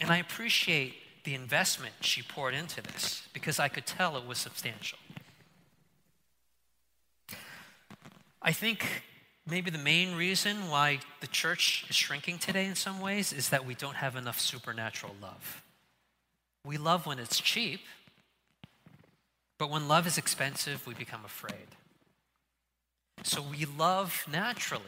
And 0.00 0.10
I 0.10 0.18
appreciate 0.18 0.94
the 1.24 1.34
investment 1.34 1.94
she 2.00 2.20
poured 2.20 2.54
into 2.54 2.82
this 2.82 3.22
because 3.32 3.58
I 3.58 3.68
could 3.68 3.86
tell 3.86 4.16
it 4.16 4.26
was 4.26 4.38
substantial. 4.38 4.98
I 8.42 8.52
think 8.52 9.04
maybe 9.48 9.70
the 9.70 9.78
main 9.78 10.16
reason 10.16 10.68
why 10.68 10.98
the 11.20 11.26
church 11.26 11.86
is 11.88 11.96
shrinking 11.96 12.38
today 12.38 12.66
in 12.66 12.74
some 12.74 13.00
ways 13.00 13.32
is 13.32 13.48
that 13.48 13.64
we 13.64 13.74
don't 13.74 13.96
have 13.96 14.16
enough 14.16 14.38
supernatural 14.38 15.14
love. 15.22 15.63
We 16.64 16.78
love 16.78 17.06
when 17.06 17.18
it's 17.18 17.40
cheap, 17.40 17.80
but 19.58 19.70
when 19.70 19.86
love 19.86 20.06
is 20.06 20.18
expensive, 20.18 20.86
we 20.86 20.94
become 20.94 21.24
afraid. 21.24 21.76
So 23.22 23.42
we 23.42 23.66
love 23.66 24.24
naturally. 24.30 24.82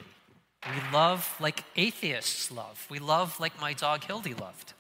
We 0.65 0.81
love 0.93 1.37
like 1.39 1.65
atheists 1.77 2.51
love. 2.51 2.87
We 2.91 2.99
love 2.99 3.39
like 3.39 3.61
my 3.61 3.73
dog 3.73 4.05
Hildy 4.05 4.35
loved. 4.35 4.73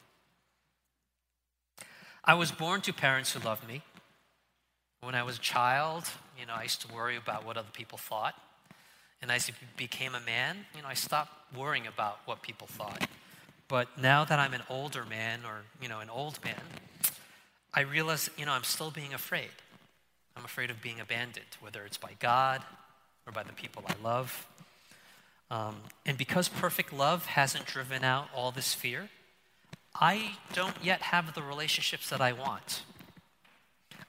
I 2.24 2.34
was 2.34 2.50
born 2.50 2.80
to 2.82 2.92
parents 2.92 3.32
who 3.32 3.40
loved 3.40 3.68
me. 3.68 3.82
When 5.00 5.14
I 5.14 5.22
was 5.22 5.36
a 5.36 5.40
child, 5.40 6.04
you 6.38 6.46
know, 6.46 6.54
I 6.54 6.64
used 6.64 6.80
to 6.82 6.92
worry 6.92 7.16
about 7.16 7.46
what 7.46 7.56
other 7.56 7.68
people 7.72 7.98
thought. 7.98 8.34
And 9.22 9.30
as 9.30 9.48
I 9.48 9.52
became 9.76 10.14
a 10.14 10.20
man, 10.20 10.66
you 10.74 10.82
know, 10.82 10.88
I 10.88 10.94
stopped 10.94 11.32
worrying 11.56 11.86
about 11.86 12.18
what 12.24 12.42
people 12.42 12.66
thought. 12.66 13.06
But 13.68 13.98
now 14.00 14.24
that 14.24 14.38
I'm 14.38 14.54
an 14.54 14.62
older 14.70 15.04
man 15.04 15.40
or, 15.44 15.62
you 15.82 15.88
know, 15.88 16.00
an 16.00 16.10
old 16.10 16.42
man, 16.44 16.60
I 17.74 17.80
realize, 17.80 18.30
you 18.38 18.46
know, 18.46 18.52
I'm 18.52 18.64
still 18.64 18.90
being 18.90 19.12
afraid. 19.12 19.50
I'm 20.36 20.44
afraid 20.44 20.70
of 20.70 20.80
being 20.80 21.00
abandoned, 21.00 21.46
whether 21.60 21.84
it's 21.84 21.96
by 21.96 22.12
God 22.20 22.62
or 23.26 23.32
by 23.32 23.42
the 23.42 23.52
people 23.52 23.82
I 23.86 23.94
love. 24.02 24.46
Um, 25.50 25.76
and 26.04 26.18
because 26.18 26.48
perfect 26.48 26.92
love 26.92 27.26
hasn't 27.26 27.66
driven 27.66 28.04
out 28.04 28.28
all 28.34 28.50
this 28.50 28.74
fear, 28.74 29.08
I 29.94 30.32
don't 30.52 30.76
yet 30.82 31.02
have 31.02 31.34
the 31.34 31.42
relationships 31.42 32.10
that 32.10 32.20
I 32.20 32.32
want. 32.32 32.82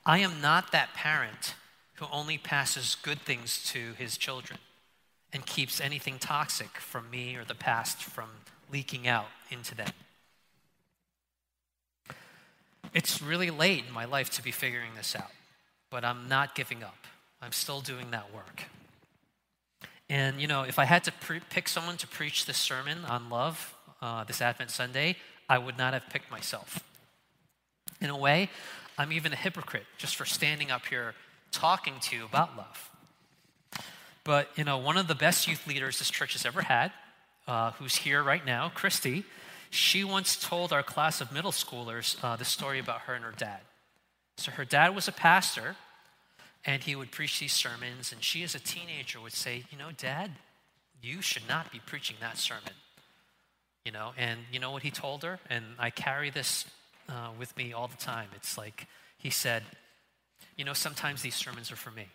I 0.05 0.19
am 0.19 0.41
not 0.41 0.71
that 0.71 0.93
parent 0.93 1.55
who 1.95 2.05
only 2.11 2.37
passes 2.37 2.95
good 3.01 3.19
things 3.19 3.63
to 3.71 3.93
his 3.97 4.17
children 4.17 4.59
and 5.33 5.45
keeps 5.45 5.81
anything 5.81 6.19
toxic 6.19 6.77
from 6.77 7.09
me 7.09 7.35
or 7.35 7.43
the 7.43 7.55
past 7.55 8.03
from 8.03 8.29
leaking 8.71 9.07
out 9.07 9.27
into 9.49 9.75
them. 9.75 9.91
It's 12.93 13.21
really 13.21 13.49
late 13.49 13.83
in 13.87 13.93
my 13.93 14.05
life 14.05 14.29
to 14.31 14.43
be 14.43 14.51
figuring 14.51 14.91
this 14.95 15.15
out, 15.15 15.31
but 15.89 16.03
I'm 16.03 16.27
not 16.27 16.55
giving 16.55 16.83
up. 16.83 17.05
I'm 17.41 17.51
still 17.51 17.81
doing 17.81 18.11
that 18.11 18.33
work. 18.33 18.63
And, 20.09 20.39
you 20.39 20.47
know, 20.47 20.63
if 20.63 20.79
I 20.79 20.85
had 20.85 21.03
to 21.03 21.11
pre- 21.11 21.41
pick 21.49 21.67
someone 21.67 21.97
to 21.97 22.07
preach 22.07 22.45
this 22.45 22.57
sermon 22.57 22.99
on 23.07 23.29
love 23.29 23.75
uh, 24.01 24.23
this 24.23 24.41
Advent 24.41 24.71
Sunday, 24.71 25.17
I 25.49 25.57
would 25.57 25.77
not 25.77 25.93
have 25.93 26.09
picked 26.09 26.31
myself. 26.31 26.79
In 27.99 28.09
a 28.09 28.17
way, 28.17 28.49
I'm 28.97 29.11
even 29.11 29.33
a 29.33 29.35
hypocrite 29.35 29.85
just 29.97 30.15
for 30.15 30.25
standing 30.25 30.71
up 30.71 30.85
here 30.85 31.13
talking 31.51 31.95
to 32.01 32.15
you 32.15 32.25
about 32.25 32.57
love. 32.57 32.89
But, 34.23 34.49
you 34.55 34.63
know, 34.63 34.77
one 34.77 34.97
of 34.97 35.07
the 35.07 35.15
best 35.15 35.47
youth 35.47 35.67
leaders 35.67 35.99
this 35.99 36.09
church 36.09 36.33
has 36.33 36.45
ever 36.45 36.61
had, 36.61 36.91
uh, 37.47 37.71
who's 37.71 37.95
here 37.95 38.21
right 38.21 38.45
now, 38.45 38.69
Christy, 38.73 39.23
she 39.69 40.03
once 40.03 40.35
told 40.35 40.71
our 40.71 40.83
class 40.83 41.21
of 41.21 41.31
middle 41.31 41.51
schoolers 41.51 42.21
uh, 42.23 42.35
the 42.35 42.45
story 42.45 42.79
about 42.79 43.01
her 43.01 43.13
and 43.13 43.23
her 43.23 43.33
dad. 43.35 43.59
So 44.37 44.51
her 44.51 44.65
dad 44.65 44.93
was 44.93 45.07
a 45.07 45.11
pastor, 45.11 45.75
and 46.65 46.83
he 46.83 46.95
would 46.95 47.11
preach 47.11 47.39
these 47.39 47.53
sermons, 47.53 48.11
and 48.11 48.23
she, 48.23 48.43
as 48.43 48.53
a 48.53 48.59
teenager, 48.59 49.19
would 49.19 49.33
say, 49.33 49.63
You 49.71 49.77
know, 49.77 49.89
Dad, 49.95 50.31
you 51.01 51.21
should 51.21 51.47
not 51.47 51.71
be 51.71 51.79
preaching 51.79 52.17
that 52.19 52.37
sermon. 52.37 52.73
You 53.85 53.91
know, 53.91 54.11
and 54.17 54.41
you 54.51 54.59
know 54.59 54.71
what 54.71 54.83
he 54.83 54.91
told 54.91 55.23
her? 55.23 55.39
And 55.49 55.63
I 55.79 55.89
carry 55.89 56.29
this 56.29 56.65
uh, 57.07 57.29
with 57.39 57.55
me 57.55 57.71
all 57.71 57.87
the 57.87 57.97
time. 57.97 58.27
It's 58.35 58.57
like 58.57 58.85
he 59.17 59.29
said, 59.29 59.63
You 60.57 60.65
know, 60.65 60.73
sometimes 60.73 61.21
these 61.21 61.35
sermons 61.35 61.71
are 61.71 61.77
for 61.77 61.91
me. 61.91 62.07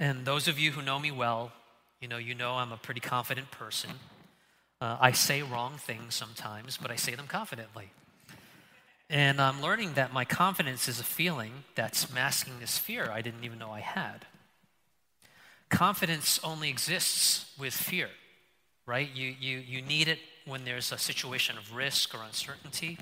And 0.00 0.24
those 0.24 0.48
of 0.48 0.58
you 0.58 0.72
who 0.72 0.82
know 0.82 0.98
me 0.98 1.10
well, 1.10 1.52
you 2.02 2.08
know, 2.08 2.18
you 2.18 2.34
know 2.34 2.56
I'm 2.56 2.72
a 2.72 2.76
pretty 2.76 3.00
confident 3.00 3.52
person. 3.52 3.90
Uh, 4.80 4.98
I 5.00 5.12
say 5.12 5.40
wrong 5.40 5.74
things 5.78 6.16
sometimes, 6.16 6.76
but 6.76 6.90
I 6.90 6.96
say 6.96 7.14
them 7.14 7.28
confidently. 7.28 7.92
And 9.08 9.40
I'm 9.40 9.62
learning 9.62 9.94
that 9.94 10.12
my 10.12 10.24
confidence 10.24 10.88
is 10.88 10.98
a 10.98 11.04
feeling 11.04 11.52
that's 11.76 12.12
masking 12.12 12.54
this 12.58 12.76
fear 12.76 13.08
I 13.12 13.22
didn't 13.22 13.44
even 13.44 13.58
know 13.58 13.70
I 13.70 13.80
had. 13.80 14.26
Confidence 15.70 16.40
only 16.42 16.68
exists 16.68 17.52
with 17.56 17.72
fear, 17.72 18.08
right? 18.84 19.08
You, 19.14 19.34
you, 19.38 19.58
you 19.58 19.80
need 19.80 20.08
it 20.08 20.18
when 20.44 20.64
there's 20.64 20.90
a 20.90 20.98
situation 20.98 21.56
of 21.56 21.72
risk 21.72 22.14
or 22.14 22.24
uncertainty. 22.24 22.98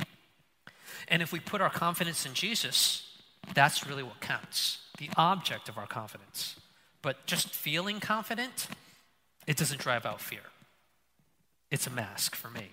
And 1.09 1.23
if 1.23 1.33
we 1.33 1.41
put 1.41 1.63
our 1.63 1.71
confidence 1.71 2.27
in 2.27 2.35
Jesus, 2.35 3.17
that's 3.55 3.87
really 3.87 4.03
what 4.03 4.21
counts, 4.21 4.79
the 4.99 5.09
object 5.17 5.71
of 5.71 5.79
our 5.79 5.87
confidence. 5.87 6.57
But 7.01 7.25
just 7.25 7.55
feeling 7.55 7.99
confident, 7.99 8.67
it 9.51 9.57
doesn't 9.57 9.81
drive 9.81 10.07
out 10.07 10.21
fear. 10.21 10.47
It's 11.73 11.89
a 11.89 11.91
mask 11.91 12.37
for 12.37 12.49
me. 12.51 12.71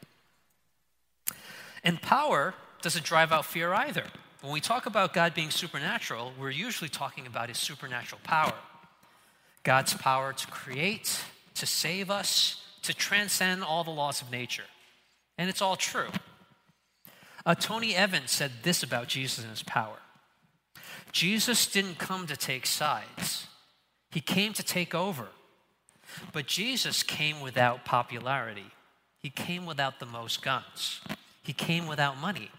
And 1.84 2.00
power 2.00 2.54
doesn't 2.84 3.04
drive 3.04 3.32
out 3.32 3.48
fear 3.48 3.74
either. 3.74 4.04
When 4.42 4.54
we 4.54 4.62
talk 4.62 4.86
about 4.86 5.12
God 5.12 5.34
being 5.34 5.50
supernatural, 5.50 6.34
we're 6.40 6.52
usually 6.52 6.88
talking 6.88 7.26
about 7.26 7.50
his 7.50 7.58
supernatural 7.58 8.22
power. 8.24 8.54
God's 9.64 9.96
power 9.96 10.34
to 10.34 10.48
create, 10.48 11.20
to 11.56 11.66
save 11.66 12.12
us, 12.12 12.64
to 12.84 12.94
transcend 12.94 13.64
all 13.64 13.84
the 13.84 13.90
laws 13.90 14.22
of 14.22 14.32
nature. 14.32 14.70
And 15.40 15.50
it's 15.50 15.64
all 15.64 15.78
true. 15.78 16.10
Uh, 17.44 17.56
Tony 17.56 17.96
Evans 17.96 18.30
said 18.30 18.52
this 18.62 18.84
about 18.84 19.08
Jesus 19.08 19.40
and 19.40 19.50
his 19.50 19.64
power 19.64 19.98
Jesus 21.12 21.66
didn't 21.66 21.98
come 21.98 22.28
to 22.28 22.38
take 22.38 22.68
sides, 22.68 23.48
he 24.12 24.20
came 24.20 24.54
to 24.54 24.62
take 24.62 24.94
over. 24.94 25.30
But 26.34 26.48
Jesus 26.48 27.04
came 27.04 27.42
without 27.42 27.86
popularity, 27.86 28.72
he 29.20 29.30
came 29.30 29.66
without 29.66 30.00
the 30.00 30.06
most 30.06 30.42
guns, 30.42 31.02
he 31.44 31.54
came 31.54 31.88
without 31.88 32.18
money. 32.18 32.52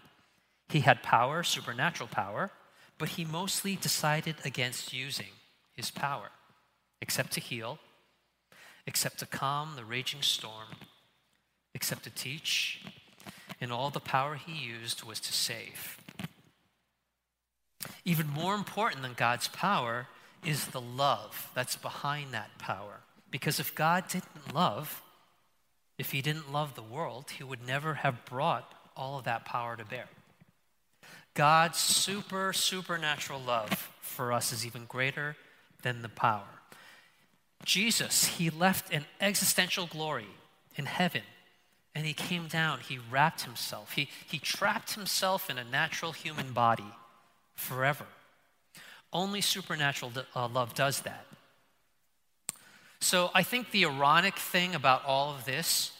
He 0.69 0.81
had 0.81 1.01
power, 1.01 1.41
supernatural 1.41 2.09
power, 2.09 2.51
but 2.99 3.09
he 3.09 3.25
mostly 3.25 3.75
decided 3.75 4.35
against 4.45 4.93
using 4.93 5.33
his 5.73 5.89
power, 5.89 6.29
except 7.01 7.31
to 7.33 7.39
heal, 7.39 7.79
except 8.85 9.17
to 9.19 9.25
calm 9.25 9.75
the 9.75 9.85
raging 9.85 10.21
storm, 10.21 10.67
except 11.73 12.03
to 12.03 12.09
teach, 12.09 12.81
and 13.59 13.71
all 13.71 13.89
the 13.89 13.99
power 13.99 14.35
he 14.35 14.53
used 14.53 15.03
was 15.03 15.19
to 15.21 15.33
save. 15.33 15.97
Even 18.05 18.27
more 18.27 18.55
important 18.55 19.01
than 19.01 19.13
God's 19.13 19.47
power 19.47 20.07
is 20.45 20.67
the 20.67 20.81
love 20.81 21.49
that's 21.53 21.75
behind 21.75 22.33
that 22.33 22.57
power. 22.57 23.01
Because 23.31 23.59
if 23.59 23.75
God 23.75 24.07
didn't 24.07 24.53
love, 24.53 25.01
if 25.97 26.11
he 26.11 26.21
didn't 26.21 26.51
love 26.51 26.75
the 26.75 26.81
world, 26.81 27.31
he 27.37 27.43
would 27.43 27.65
never 27.65 27.95
have 27.95 28.25
brought 28.25 28.73
all 28.95 29.19
of 29.19 29.25
that 29.25 29.45
power 29.45 29.75
to 29.75 29.85
bear. 29.85 30.05
God's 31.33 31.77
super, 31.77 32.51
supernatural 32.53 33.39
love 33.39 33.91
for 34.01 34.33
us 34.33 34.51
is 34.51 34.65
even 34.65 34.85
greater 34.85 35.35
than 35.83 36.01
the 36.01 36.09
power. 36.09 36.47
Jesus, 37.65 38.25
he 38.25 38.49
left 38.49 38.93
an 38.93 39.05
existential 39.21 39.85
glory 39.85 40.27
in 40.75 40.85
heaven 40.85 41.21
and 41.95 42.05
he 42.05 42.13
came 42.13 42.47
down. 42.47 42.79
He 42.79 42.99
wrapped 43.11 43.41
himself. 43.41 43.93
He, 43.93 44.09
he 44.27 44.39
trapped 44.39 44.93
himself 44.93 45.49
in 45.49 45.57
a 45.57 45.63
natural 45.63 46.11
human 46.11 46.53
body 46.53 46.91
forever. 47.55 48.05
Only 49.11 49.41
supernatural 49.41 50.13
uh, 50.35 50.47
love 50.47 50.73
does 50.73 51.01
that. 51.01 51.25
So 53.01 53.31
I 53.33 53.43
think 53.43 53.71
the 53.71 53.85
ironic 53.85 54.35
thing 54.37 54.75
about 54.75 55.05
all 55.05 55.31
of 55.33 55.45
this 55.45 55.93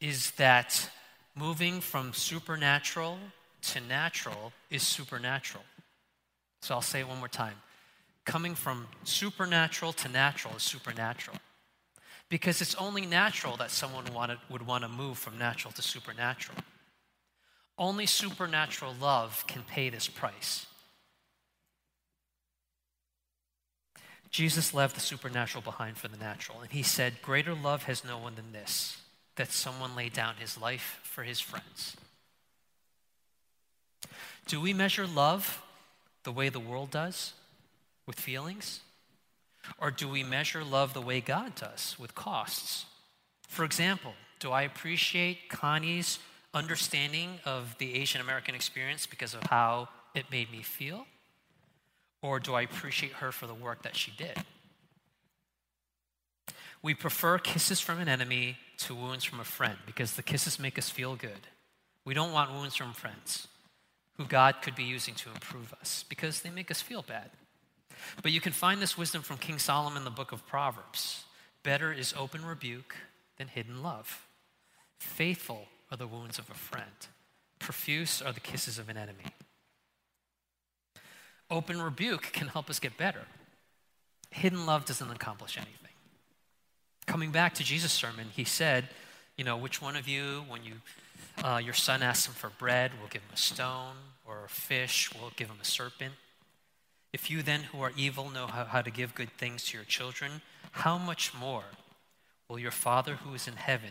is 0.00 0.30
that 0.32 0.88
moving 1.34 1.80
from 1.80 2.12
supernatural 2.12 3.18
to 3.62 3.80
natural 3.80 4.52
is 4.70 4.82
supernatural. 4.82 5.64
So 6.62 6.74
I'll 6.74 6.82
say 6.82 7.00
it 7.00 7.08
one 7.08 7.18
more 7.18 7.28
time. 7.28 7.54
Coming 8.24 8.54
from 8.54 8.86
supernatural 9.04 9.92
to 9.94 10.08
natural 10.08 10.56
is 10.56 10.62
supernatural. 10.62 11.36
Because 12.28 12.60
it's 12.60 12.74
only 12.76 13.06
natural 13.06 13.56
that 13.56 13.70
someone 13.70 14.04
wanted, 14.12 14.38
would 14.50 14.66
want 14.66 14.82
to 14.82 14.88
move 14.88 15.18
from 15.18 15.38
natural 15.38 15.72
to 15.74 15.82
supernatural. 15.82 16.58
Only 17.78 18.06
supernatural 18.06 18.94
love 19.00 19.44
can 19.46 19.62
pay 19.62 19.90
this 19.90 20.08
price. 20.08 20.66
Jesus 24.36 24.74
left 24.74 24.94
the 24.94 25.00
supernatural 25.00 25.62
behind 25.62 25.96
for 25.96 26.08
the 26.08 26.16
natural, 26.18 26.60
and 26.60 26.70
he 26.70 26.82
said, 26.82 27.22
Greater 27.22 27.54
love 27.54 27.84
has 27.84 28.04
no 28.04 28.18
one 28.18 28.34
than 28.34 28.52
this, 28.52 28.98
that 29.36 29.50
someone 29.50 29.96
lay 29.96 30.10
down 30.10 30.34
his 30.38 30.60
life 30.60 31.00
for 31.04 31.22
his 31.22 31.40
friends. 31.40 31.96
Do 34.44 34.60
we 34.60 34.74
measure 34.74 35.06
love 35.06 35.62
the 36.24 36.32
way 36.32 36.50
the 36.50 36.60
world 36.60 36.90
does, 36.90 37.32
with 38.06 38.20
feelings? 38.20 38.80
Or 39.78 39.90
do 39.90 40.06
we 40.06 40.22
measure 40.22 40.62
love 40.62 40.92
the 40.92 41.00
way 41.00 41.22
God 41.22 41.54
does, 41.54 41.96
with 41.98 42.14
costs? 42.14 42.84
For 43.48 43.64
example, 43.64 44.12
do 44.38 44.50
I 44.52 44.64
appreciate 44.64 45.48
Connie's 45.48 46.18
understanding 46.52 47.40
of 47.46 47.74
the 47.78 47.94
Asian 47.94 48.20
American 48.20 48.54
experience 48.54 49.06
because 49.06 49.32
of 49.32 49.44
how 49.44 49.88
it 50.14 50.30
made 50.30 50.52
me 50.52 50.60
feel? 50.60 51.06
Or 52.26 52.40
do 52.40 52.54
I 52.54 52.62
appreciate 52.62 53.12
her 53.12 53.30
for 53.30 53.46
the 53.46 53.54
work 53.54 53.82
that 53.82 53.94
she 53.94 54.10
did? 54.10 54.36
We 56.82 56.92
prefer 56.92 57.38
kisses 57.38 57.80
from 57.80 58.00
an 58.00 58.08
enemy 58.08 58.58
to 58.78 58.96
wounds 58.96 59.22
from 59.22 59.38
a 59.38 59.44
friend 59.44 59.76
because 59.86 60.16
the 60.16 60.24
kisses 60.24 60.58
make 60.58 60.76
us 60.76 60.90
feel 60.90 61.14
good. 61.14 61.46
We 62.04 62.14
don't 62.14 62.32
want 62.32 62.52
wounds 62.52 62.74
from 62.74 62.92
friends 62.94 63.46
who 64.16 64.24
God 64.24 64.56
could 64.60 64.74
be 64.74 64.82
using 64.82 65.14
to 65.14 65.30
improve 65.30 65.72
us 65.80 66.04
because 66.08 66.40
they 66.40 66.50
make 66.50 66.68
us 66.68 66.82
feel 66.82 67.02
bad. 67.02 67.30
But 68.22 68.32
you 68.32 68.40
can 68.40 68.52
find 68.52 68.82
this 68.82 68.98
wisdom 68.98 69.22
from 69.22 69.38
King 69.38 69.60
Solomon 69.60 69.98
in 69.98 70.04
the 70.04 70.10
book 70.10 70.32
of 70.32 70.46
Proverbs. 70.48 71.24
Better 71.62 71.92
is 71.92 72.12
open 72.18 72.44
rebuke 72.44 72.96
than 73.38 73.46
hidden 73.46 73.84
love. 73.84 74.26
Faithful 74.98 75.68
are 75.92 75.96
the 75.96 76.08
wounds 76.08 76.40
of 76.40 76.50
a 76.50 76.54
friend, 76.54 77.06
profuse 77.60 78.20
are 78.20 78.32
the 78.32 78.40
kisses 78.40 78.78
of 78.78 78.88
an 78.88 78.96
enemy. 78.96 79.26
Open 81.50 81.80
rebuke 81.80 82.30
can 82.32 82.48
help 82.48 82.68
us 82.68 82.78
get 82.78 82.96
better. 82.96 83.22
Hidden 84.30 84.66
love 84.66 84.84
doesn't 84.84 85.10
accomplish 85.10 85.56
anything. 85.56 85.74
Coming 87.06 87.30
back 87.30 87.54
to 87.54 87.64
Jesus' 87.64 87.92
sermon, 87.92 88.26
he 88.34 88.44
said, 88.44 88.88
You 89.36 89.44
know, 89.44 89.56
which 89.56 89.80
one 89.80 89.96
of 89.96 90.08
you, 90.08 90.44
when 90.48 90.64
you, 90.64 90.72
uh, 91.42 91.58
your 91.58 91.74
son 91.74 92.02
asks 92.02 92.26
him 92.26 92.34
for 92.34 92.50
bread, 92.50 92.92
will 93.00 93.08
give 93.08 93.22
him 93.22 93.30
a 93.32 93.36
stone, 93.36 93.94
or 94.26 94.44
a 94.44 94.48
fish, 94.48 95.12
will 95.14 95.30
give 95.36 95.48
him 95.48 95.58
a 95.62 95.64
serpent? 95.64 96.14
If 97.12 97.30
you 97.30 97.42
then, 97.42 97.62
who 97.62 97.80
are 97.80 97.92
evil, 97.96 98.28
know 98.28 98.46
how, 98.46 98.64
how 98.64 98.82
to 98.82 98.90
give 98.90 99.14
good 99.14 99.30
things 99.38 99.64
to 99.66 99.78
your 99.78 99.84
children, 99.84 100.42
how 100.72 100.98
much 100.98 101.32
more 101.32 101.64
will 102.48 102.58
your 102.58 102.72
Father 102.72 103.14
who 103.14 103.34
is 103.34 103.46
in 103.46 103.54
heaven 103.54 103.90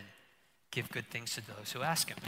give 0.70 0.90
good 0.90 1.08
things 1.10 1.34
to 1.34 1.40
those 1.46 1.72
who 1.72 1.82
ask 1.82 2.08
him? 2.08 2.18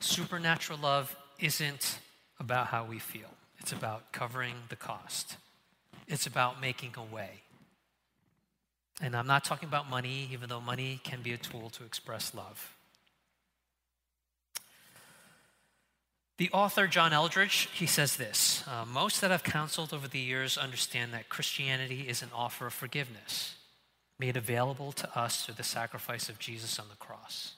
Supernatural 0.00 0.78
love 0.80 1.16
isn't 1.38 1.98
about 2.44 2.68
how 2.68 2.84
we 2.84 2.98
feel, 2.98 3.30
it's 3.58 3.72
about 3.72 4.12
covering 4.12 4.54
the 4.68 4.76
cost, 4.76 5.36
it's 6.06 6.26
about 6.26 6.60
making 6.60 6.94
a 6.96 7.14
way. 7.14 7.40
And 9.00 9.16
I'm 9.16 9.26
not 9.26 9.44
talking 9.44 9.68
about 9.68 9.90
money, 9.90 10.28
even 10.30 10.48
though 10.48 10.60
money 10.60 11.00
can 11.02 11.20
be 11.20 11.32
a 11.32 11.36
tool 11.36 11.68
to 11.70 11.84
express 11.84 12.32
love. 12.32 12.76
The 16.36 16.50
author 16.52 16.86
John 16.86 17.12
Eldredge, 17.12 17.68
he 17.72 17.86
says 17.86 18.16
this 18.16 18.62
uh, 18.68 18.84
Most 18.84 19.20
that 19.20 19.32
I've 19.32 19.44
counseled 19.44 19.92
over 19.92 20.06
the 20.06 20.18
years 20.18 20.58
understand 20.58 21.12
that 21.12 21.28
Christianity 21.28 22.06
is 22.08 22.22
an 22.22 22.30
offer 22.34 22.66
of 22.66 22.74
forgiveness 22.74 23.54
made 24.18 24.36
available 24.36 24.92
to 24.92 25.18
us 25.18 25.44
through 25.44 25.54
the 25.54 25.64
sacrifice 25.64 26.28
of 26.28 26.38
Jesus 26.38 26.78
on 26.78 26.86
the 26.88 26.96
cross. 26.96 27.54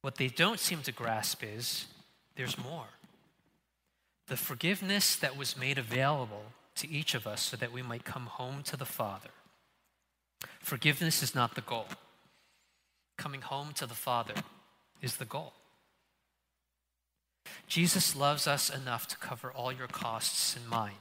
What 0.00 0.16
they 0.16 0.28
don't 0.28 0.58
seem 0.60 0.82
to 0.82 0.92
grasp 0.92 1.42
is 1.44 1.86
there's 2.36 2.58
more. 2.58 2.86
The 4.28 4.36
forgiveness 4.36 5.16
that 5.16 5.36
was 5.36 5.56
made 5.56 5.78
available 5.78 6.52
to 6.76 6.88
each 6.88 7.14
of 7.14 7.26
us 7.26 7.40
so 7.42 7.56
that 7.56 7.72
we 7.72 7.82
might 7.82 8.04
come 8.04 8.26
home 8.26 8.62
to 8.64 8.76
the 8.76 8.84
Father. 8.84 9.30
Forgiveness 10.60 11.22
is 11.22 11.34
not 11.34 11.54
the 11.54 11.60
goal, 11.60 11.86
coming 13.16 13.40
home 13.40 13.72
to 13.74 13.86
the 13.86 13.94
Father 13.94 14.34
is 15.02 15.16
the 15.16 15.24
goal. 15.24 15.54
Jesus 17.66 18.14
loves 18.14 18.46
us 18.46 18.70
enough 18.70 19.08
to 19.08 19.16
cover 19.16 19.50
all 19.50 19.72
your 19.72 19.86
costs 19.86 20.56
and 20.56 20.68
mine. 20.68 21.00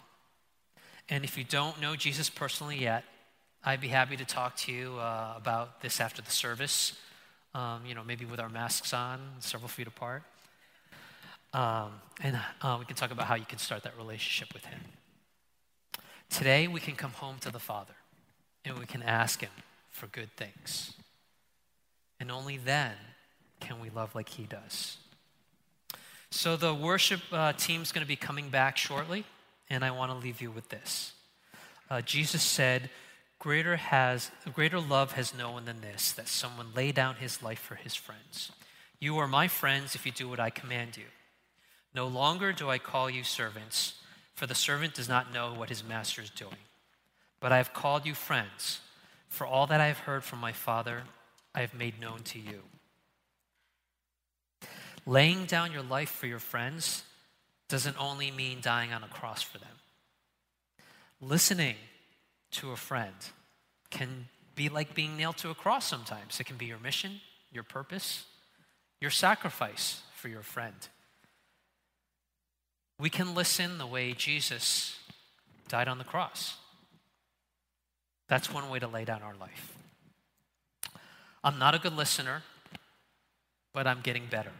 And 1.09 1.23
if 1.23 1.37
you 1.37 1.43
don't 1.43 1.81
know 1.81 1.95
Jesus 1.95 2.29
personally 2.29 2.77
yet, 2.77 3.03
I'd 3.63 3.81
be 3.81 3.87
happy 3.87 4.17
to 4.17 4.25
talk 4.25 4.55
to 4.57 4.71
you 4.71 4.95
uh, 4.97 5.33
about 5.35 5.81
this 5.81 5.99
after 5.99 6.21
the 6.21 6.31
service. 6.31 6.93
Um, 7.53 7.81
you 7.85 7.95
know, 7.95 8.03
maybe 8.05 8.25
with 8.25 8.39
our 8.39 8.49
masks 8.49 8.93
on, 8.93 9.19
several 9.39 9.69
feet 9.69 9.87
apart. 9.87 10.23
Um, 11.53 11.91
and 12.21 12.39
uh, 12.61 12.77
we 12.79 12.85
can 12.85 12.95
talk 12.95 13.11
about 13.11 13.27
how 13.27 13.35
you 13.35 13.45
can 13.45 13.57
start 13.57 13.83
that 13.83 13.97
relationship 13.97 14.53
with 14.53 14.65
Him. 14.65 14.79
Today, 16.29 16.67
we 16.67 16.79
can 16.79 16.95
come 16.95 17.11
home 17.11 17.37
to 17.41 17.51
the 17.51 17.59
Father 17.59 17.95
and 18.65 18.77
we 18.77 18.85
can 18.85 19.01
ask 19.01 19.41
Him 19.41 19.51
for 19.89 20.07
good 20.07 20.31
things. 20.35 20.93
And 22.19 22.31
only 22.31 22.57
then 22.57 22.93
can 23.59 23.79
we 23.79 23.89
love 23.89 24.13
like 24.13 24.29
He 24.29 24.43
does. 24.43 24.97
So 26.29 26.57
the 26.57 26.73
worship 26.73 27.21
uh, 27.31 27.53
team's 27.53 27.91
going 27.91 28.03
to 28.03 28.07
be 28.07 28.17
coming 28.17 28.49
back 28.49 28.77
shortly, 28.77 29.23
and 29.69 29.83
I 29.83 29.91
want 29.91 30.11
to 30.11 30.17
leave 30.17 30.41
you 30.41 30.51
with 30.51 30.69
this. 30.69 31.13
Uh, 31.89 32.01
Jesus 32.01 32.43
said, 32.43 32.89
greater, 33.39 33.77
has, 33.77 34.29
greater 34.53 34.79
love 34.79 35.13
has 35.13 35.33
no 35.33 35.51
one 35.51 35.65
than 35.65 35.79
this, 35.81 36.11
that 36.11 36.27
someone 36.27 36.67
lay 36.75 36.91
down 36.91 37.15
his 37.15 37.41
life 37.41 37.59
for 37.59 37.75
his 37.75 37.95
friends. 37.95 38.51
You 38.99 39.17
are 39.19 39.27
my 39.27 39.47
friends 39.47 39.95
if 39.95 40.05
you 40.05 40.11
do 40.11 40.27
what 40.27 40.39
I 40.39 40.49
command 40.49 40.97
you. 40.97 41.05
No 41.93 42.07
longer 42.07 42.51
do 42.53 42.69
I 42.69 42.77
call 42.77 43.09
you 43.09 43.23
servants, 43.23 43.95
for 44.35 44.45
the 44.45 44.55
servant 44.55 44.93
does 44.93 45.09
not 45.09 45.33
know 45.33 45.53
what 45.53 45.69
his 45.69 45.83
master 45.83 46.21
is 46.21 46.29
doing. 46.29 46.57
But 47.39 47.51
I 47.51 47.57
have 47.57 47.73
called 47.73 48.05
you 48.05 48.13
friends, 48.13 48.81
for 49.29 49.45
all 49.47 49.67
that 49.67 49.81
I 49.81 49.87
have 49.87 49.99
heard 49.99 50.23
from 50.23 50.39
my 50.39 50.51
Father, 50.51 51.03
I 51.55 51.61
have 51.61 51.73
made 51.73 51.99
known 51.99 52.19
to 52.25 52.39
you. 52.39 52.61
Laying 55.05 55.45
down 55.45 55.71
your 55.71 55.83
life 55.83 56.09
for 56.09 56.27
your 56.27 56.39
friends 56.39 57.03
doesn't 57.69 57.99
only 57.99 58.29
mean 58.29 58.59
dying 58.61 58.93
on 58.93 59.03
a 59.03 59.07
cross 59.07 59.41
for 59.41 59.57
them. 59.57 59.67
Listening 61.21 61.75
to 62.51 62.71
a 62.71 62.75
friend 62.75 63.15
can 63.89 64.27
be 64.55 64.69
like 64.69 64.93
being 64.93 65.17
nailed 65.17 65.37
to 65.37 65.49
a 65.49 65.55
cross 65.55 65.85
sometimes. 65.85 66.39
It 66.39 66.45
can 66.45 66.57
be 66.57 66.65
your 66.65 66.79
mission, 66.79 67.21
your 67.51 67.63
purpose, 67.63 68.25
your 68.99 69.11
sacrifice 69.11 70.01
for 70.13 70.27
your 70.27 70.43
friend. 70.43 70.75
We 72.99 73.09
can 73.09 73.35
listen 73.35 73.77
the 73.77 73.85
way 73.85 74.13
Jesus 74.13 74.97
died 75.67 75.87
on 75.87 75.97
the 75.97 76.03
cross. 76.03 76.57
That's 78.27 78.51
one 78.51 78.69
way 78.69 78.79
to 78.79 78.87
lay 78.87 79.05
down 79.05 79.21
our 79.21 79.35
life. 79.39 79.75
I'm 81.43 81.59
not 81.59 81.75
a 81.75 81.79
good 81.79 81.93
listener, 81.95 82.43
but 83.73 83.87
I'm 83.87 84.01
getting 84.01 84.25
better. 84.29 84.51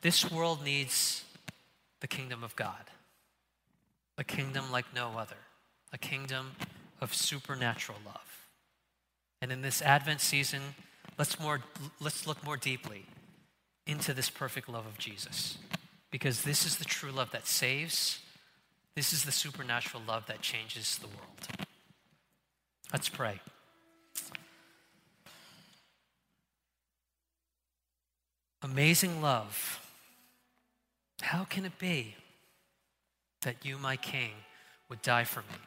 This 0.00 0.30
world 0.30 0.64
needs 0.64 1.24
the 2.00 2.08
kingdom 2.08 2.42
of 2.42 2.56
God, 2.56 2.90
a 4.18 4.24
kingdom 4.24 4.72
like 4.72 4.86
no 4.94 5.12
other, 5.16 5.36
a 5.92 5.98
kingdom 5.98 6.52
of 7.00 7.14
supernatural 7.14 7.98
love. 8.04 8.48
And 9.40 9.52
in 9.52 9.62
this 9.62 9.82
Advent 9.82 10.20
season, 10.20 10.60
let's, 11.18 11.38
more, 11.38 11.60
let's 12.00 12.26
look 12.26 12.42
more 12.44 12.56
deeply 12.56 13.04
into 13.86 14.14
this 14.14 14.30
perfect 14.30 14.68
love 14.68 14.86
of 14.86 14.98
Jesus. 14.98 15.58
Because 16.12 16.42
this 16.42 16.64
is 16.64 16.76
the 16.76 16.84
true 16.84 17.10
love 17.10 17.32
that 17.32 17.48
saves, 17.48 18.20
this 18.94 19.12
is 19.12 19.24
the 19.24 19.32
supernatural 19.32 20.02
love 20.06 20.26
that 20.26 20.42
changes 20.42 20.98
the 20.98 21.08
world. 21.08 21.66
Let's 22.92 23.08
pray. 23.08 23.40
Amazing 28.62 29.22
love. 29.22 29.80
How 31.22 31.44
can 31.44 31.64
it 31.64 31.78
be 31.78 32.14
that 33.40 33.64
you, 33.64 33.78
my 33.78 33.96
King, 33.96 34.32
would 34.88 35.00
die 35.02 35.24
for 35.24 35.40
me? 35.40 35.58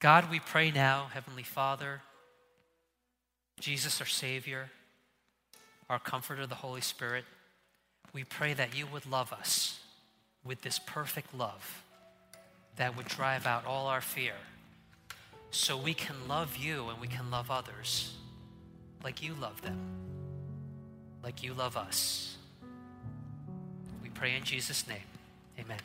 God, 0.00 0.30
we 0.30 0.40
pray 0.40 0.70
now, 0.70 1.08
Heavenly 1.12 1.42
Father, 1.42 2.00
Jesus, 3.60 4.00
our 4.00 4.06
Savior, 4.06 4.70
our 5.88 5.98
Comforter, 5.98 6.46
the 6.46 6.56
Holy 6.56 6.80
Spirit, 6.80 7.24
we 8.14 8.24
pray 8.24 8.54
that 8.54 8.74
you 8.74 8.86
would 8.86 9.04
love 9.04 9.32
us 9.32 9.80
with 10.44 10.62
this 10.62 10.78
perfect 10.78 11.34
love 11.36 11.82
that 12.76 12.96
would 12.96 13.06
drive 13.06 13.46
out 13.46 13.66
all 13.66 13.88
our 13.88 14.00
fear 14.00 14.34
so 15.50 15.76
we 15.76 15.92
can 15.92 16.16
love 16.28 16.56
you 16.56 16.88
and 16.88 17.00
we 17.00 17.08
can 17.08 17.30
love 17.30 17.50
others 17.50 18.14
like 19.02 19.22
you 19.22 19.34
love 19.34 19.60
them, 19.62 19.78
like 21.22 21.42
you 21.42 21.52
love 21.52 21.76
us. 21.76 22.36
We 24.02 24.08
pray 24.08 24.36
in 24.36 24.44
Jesus' 24.44 24.86
name. 24.88 24.98
Amen. 25.58 25.78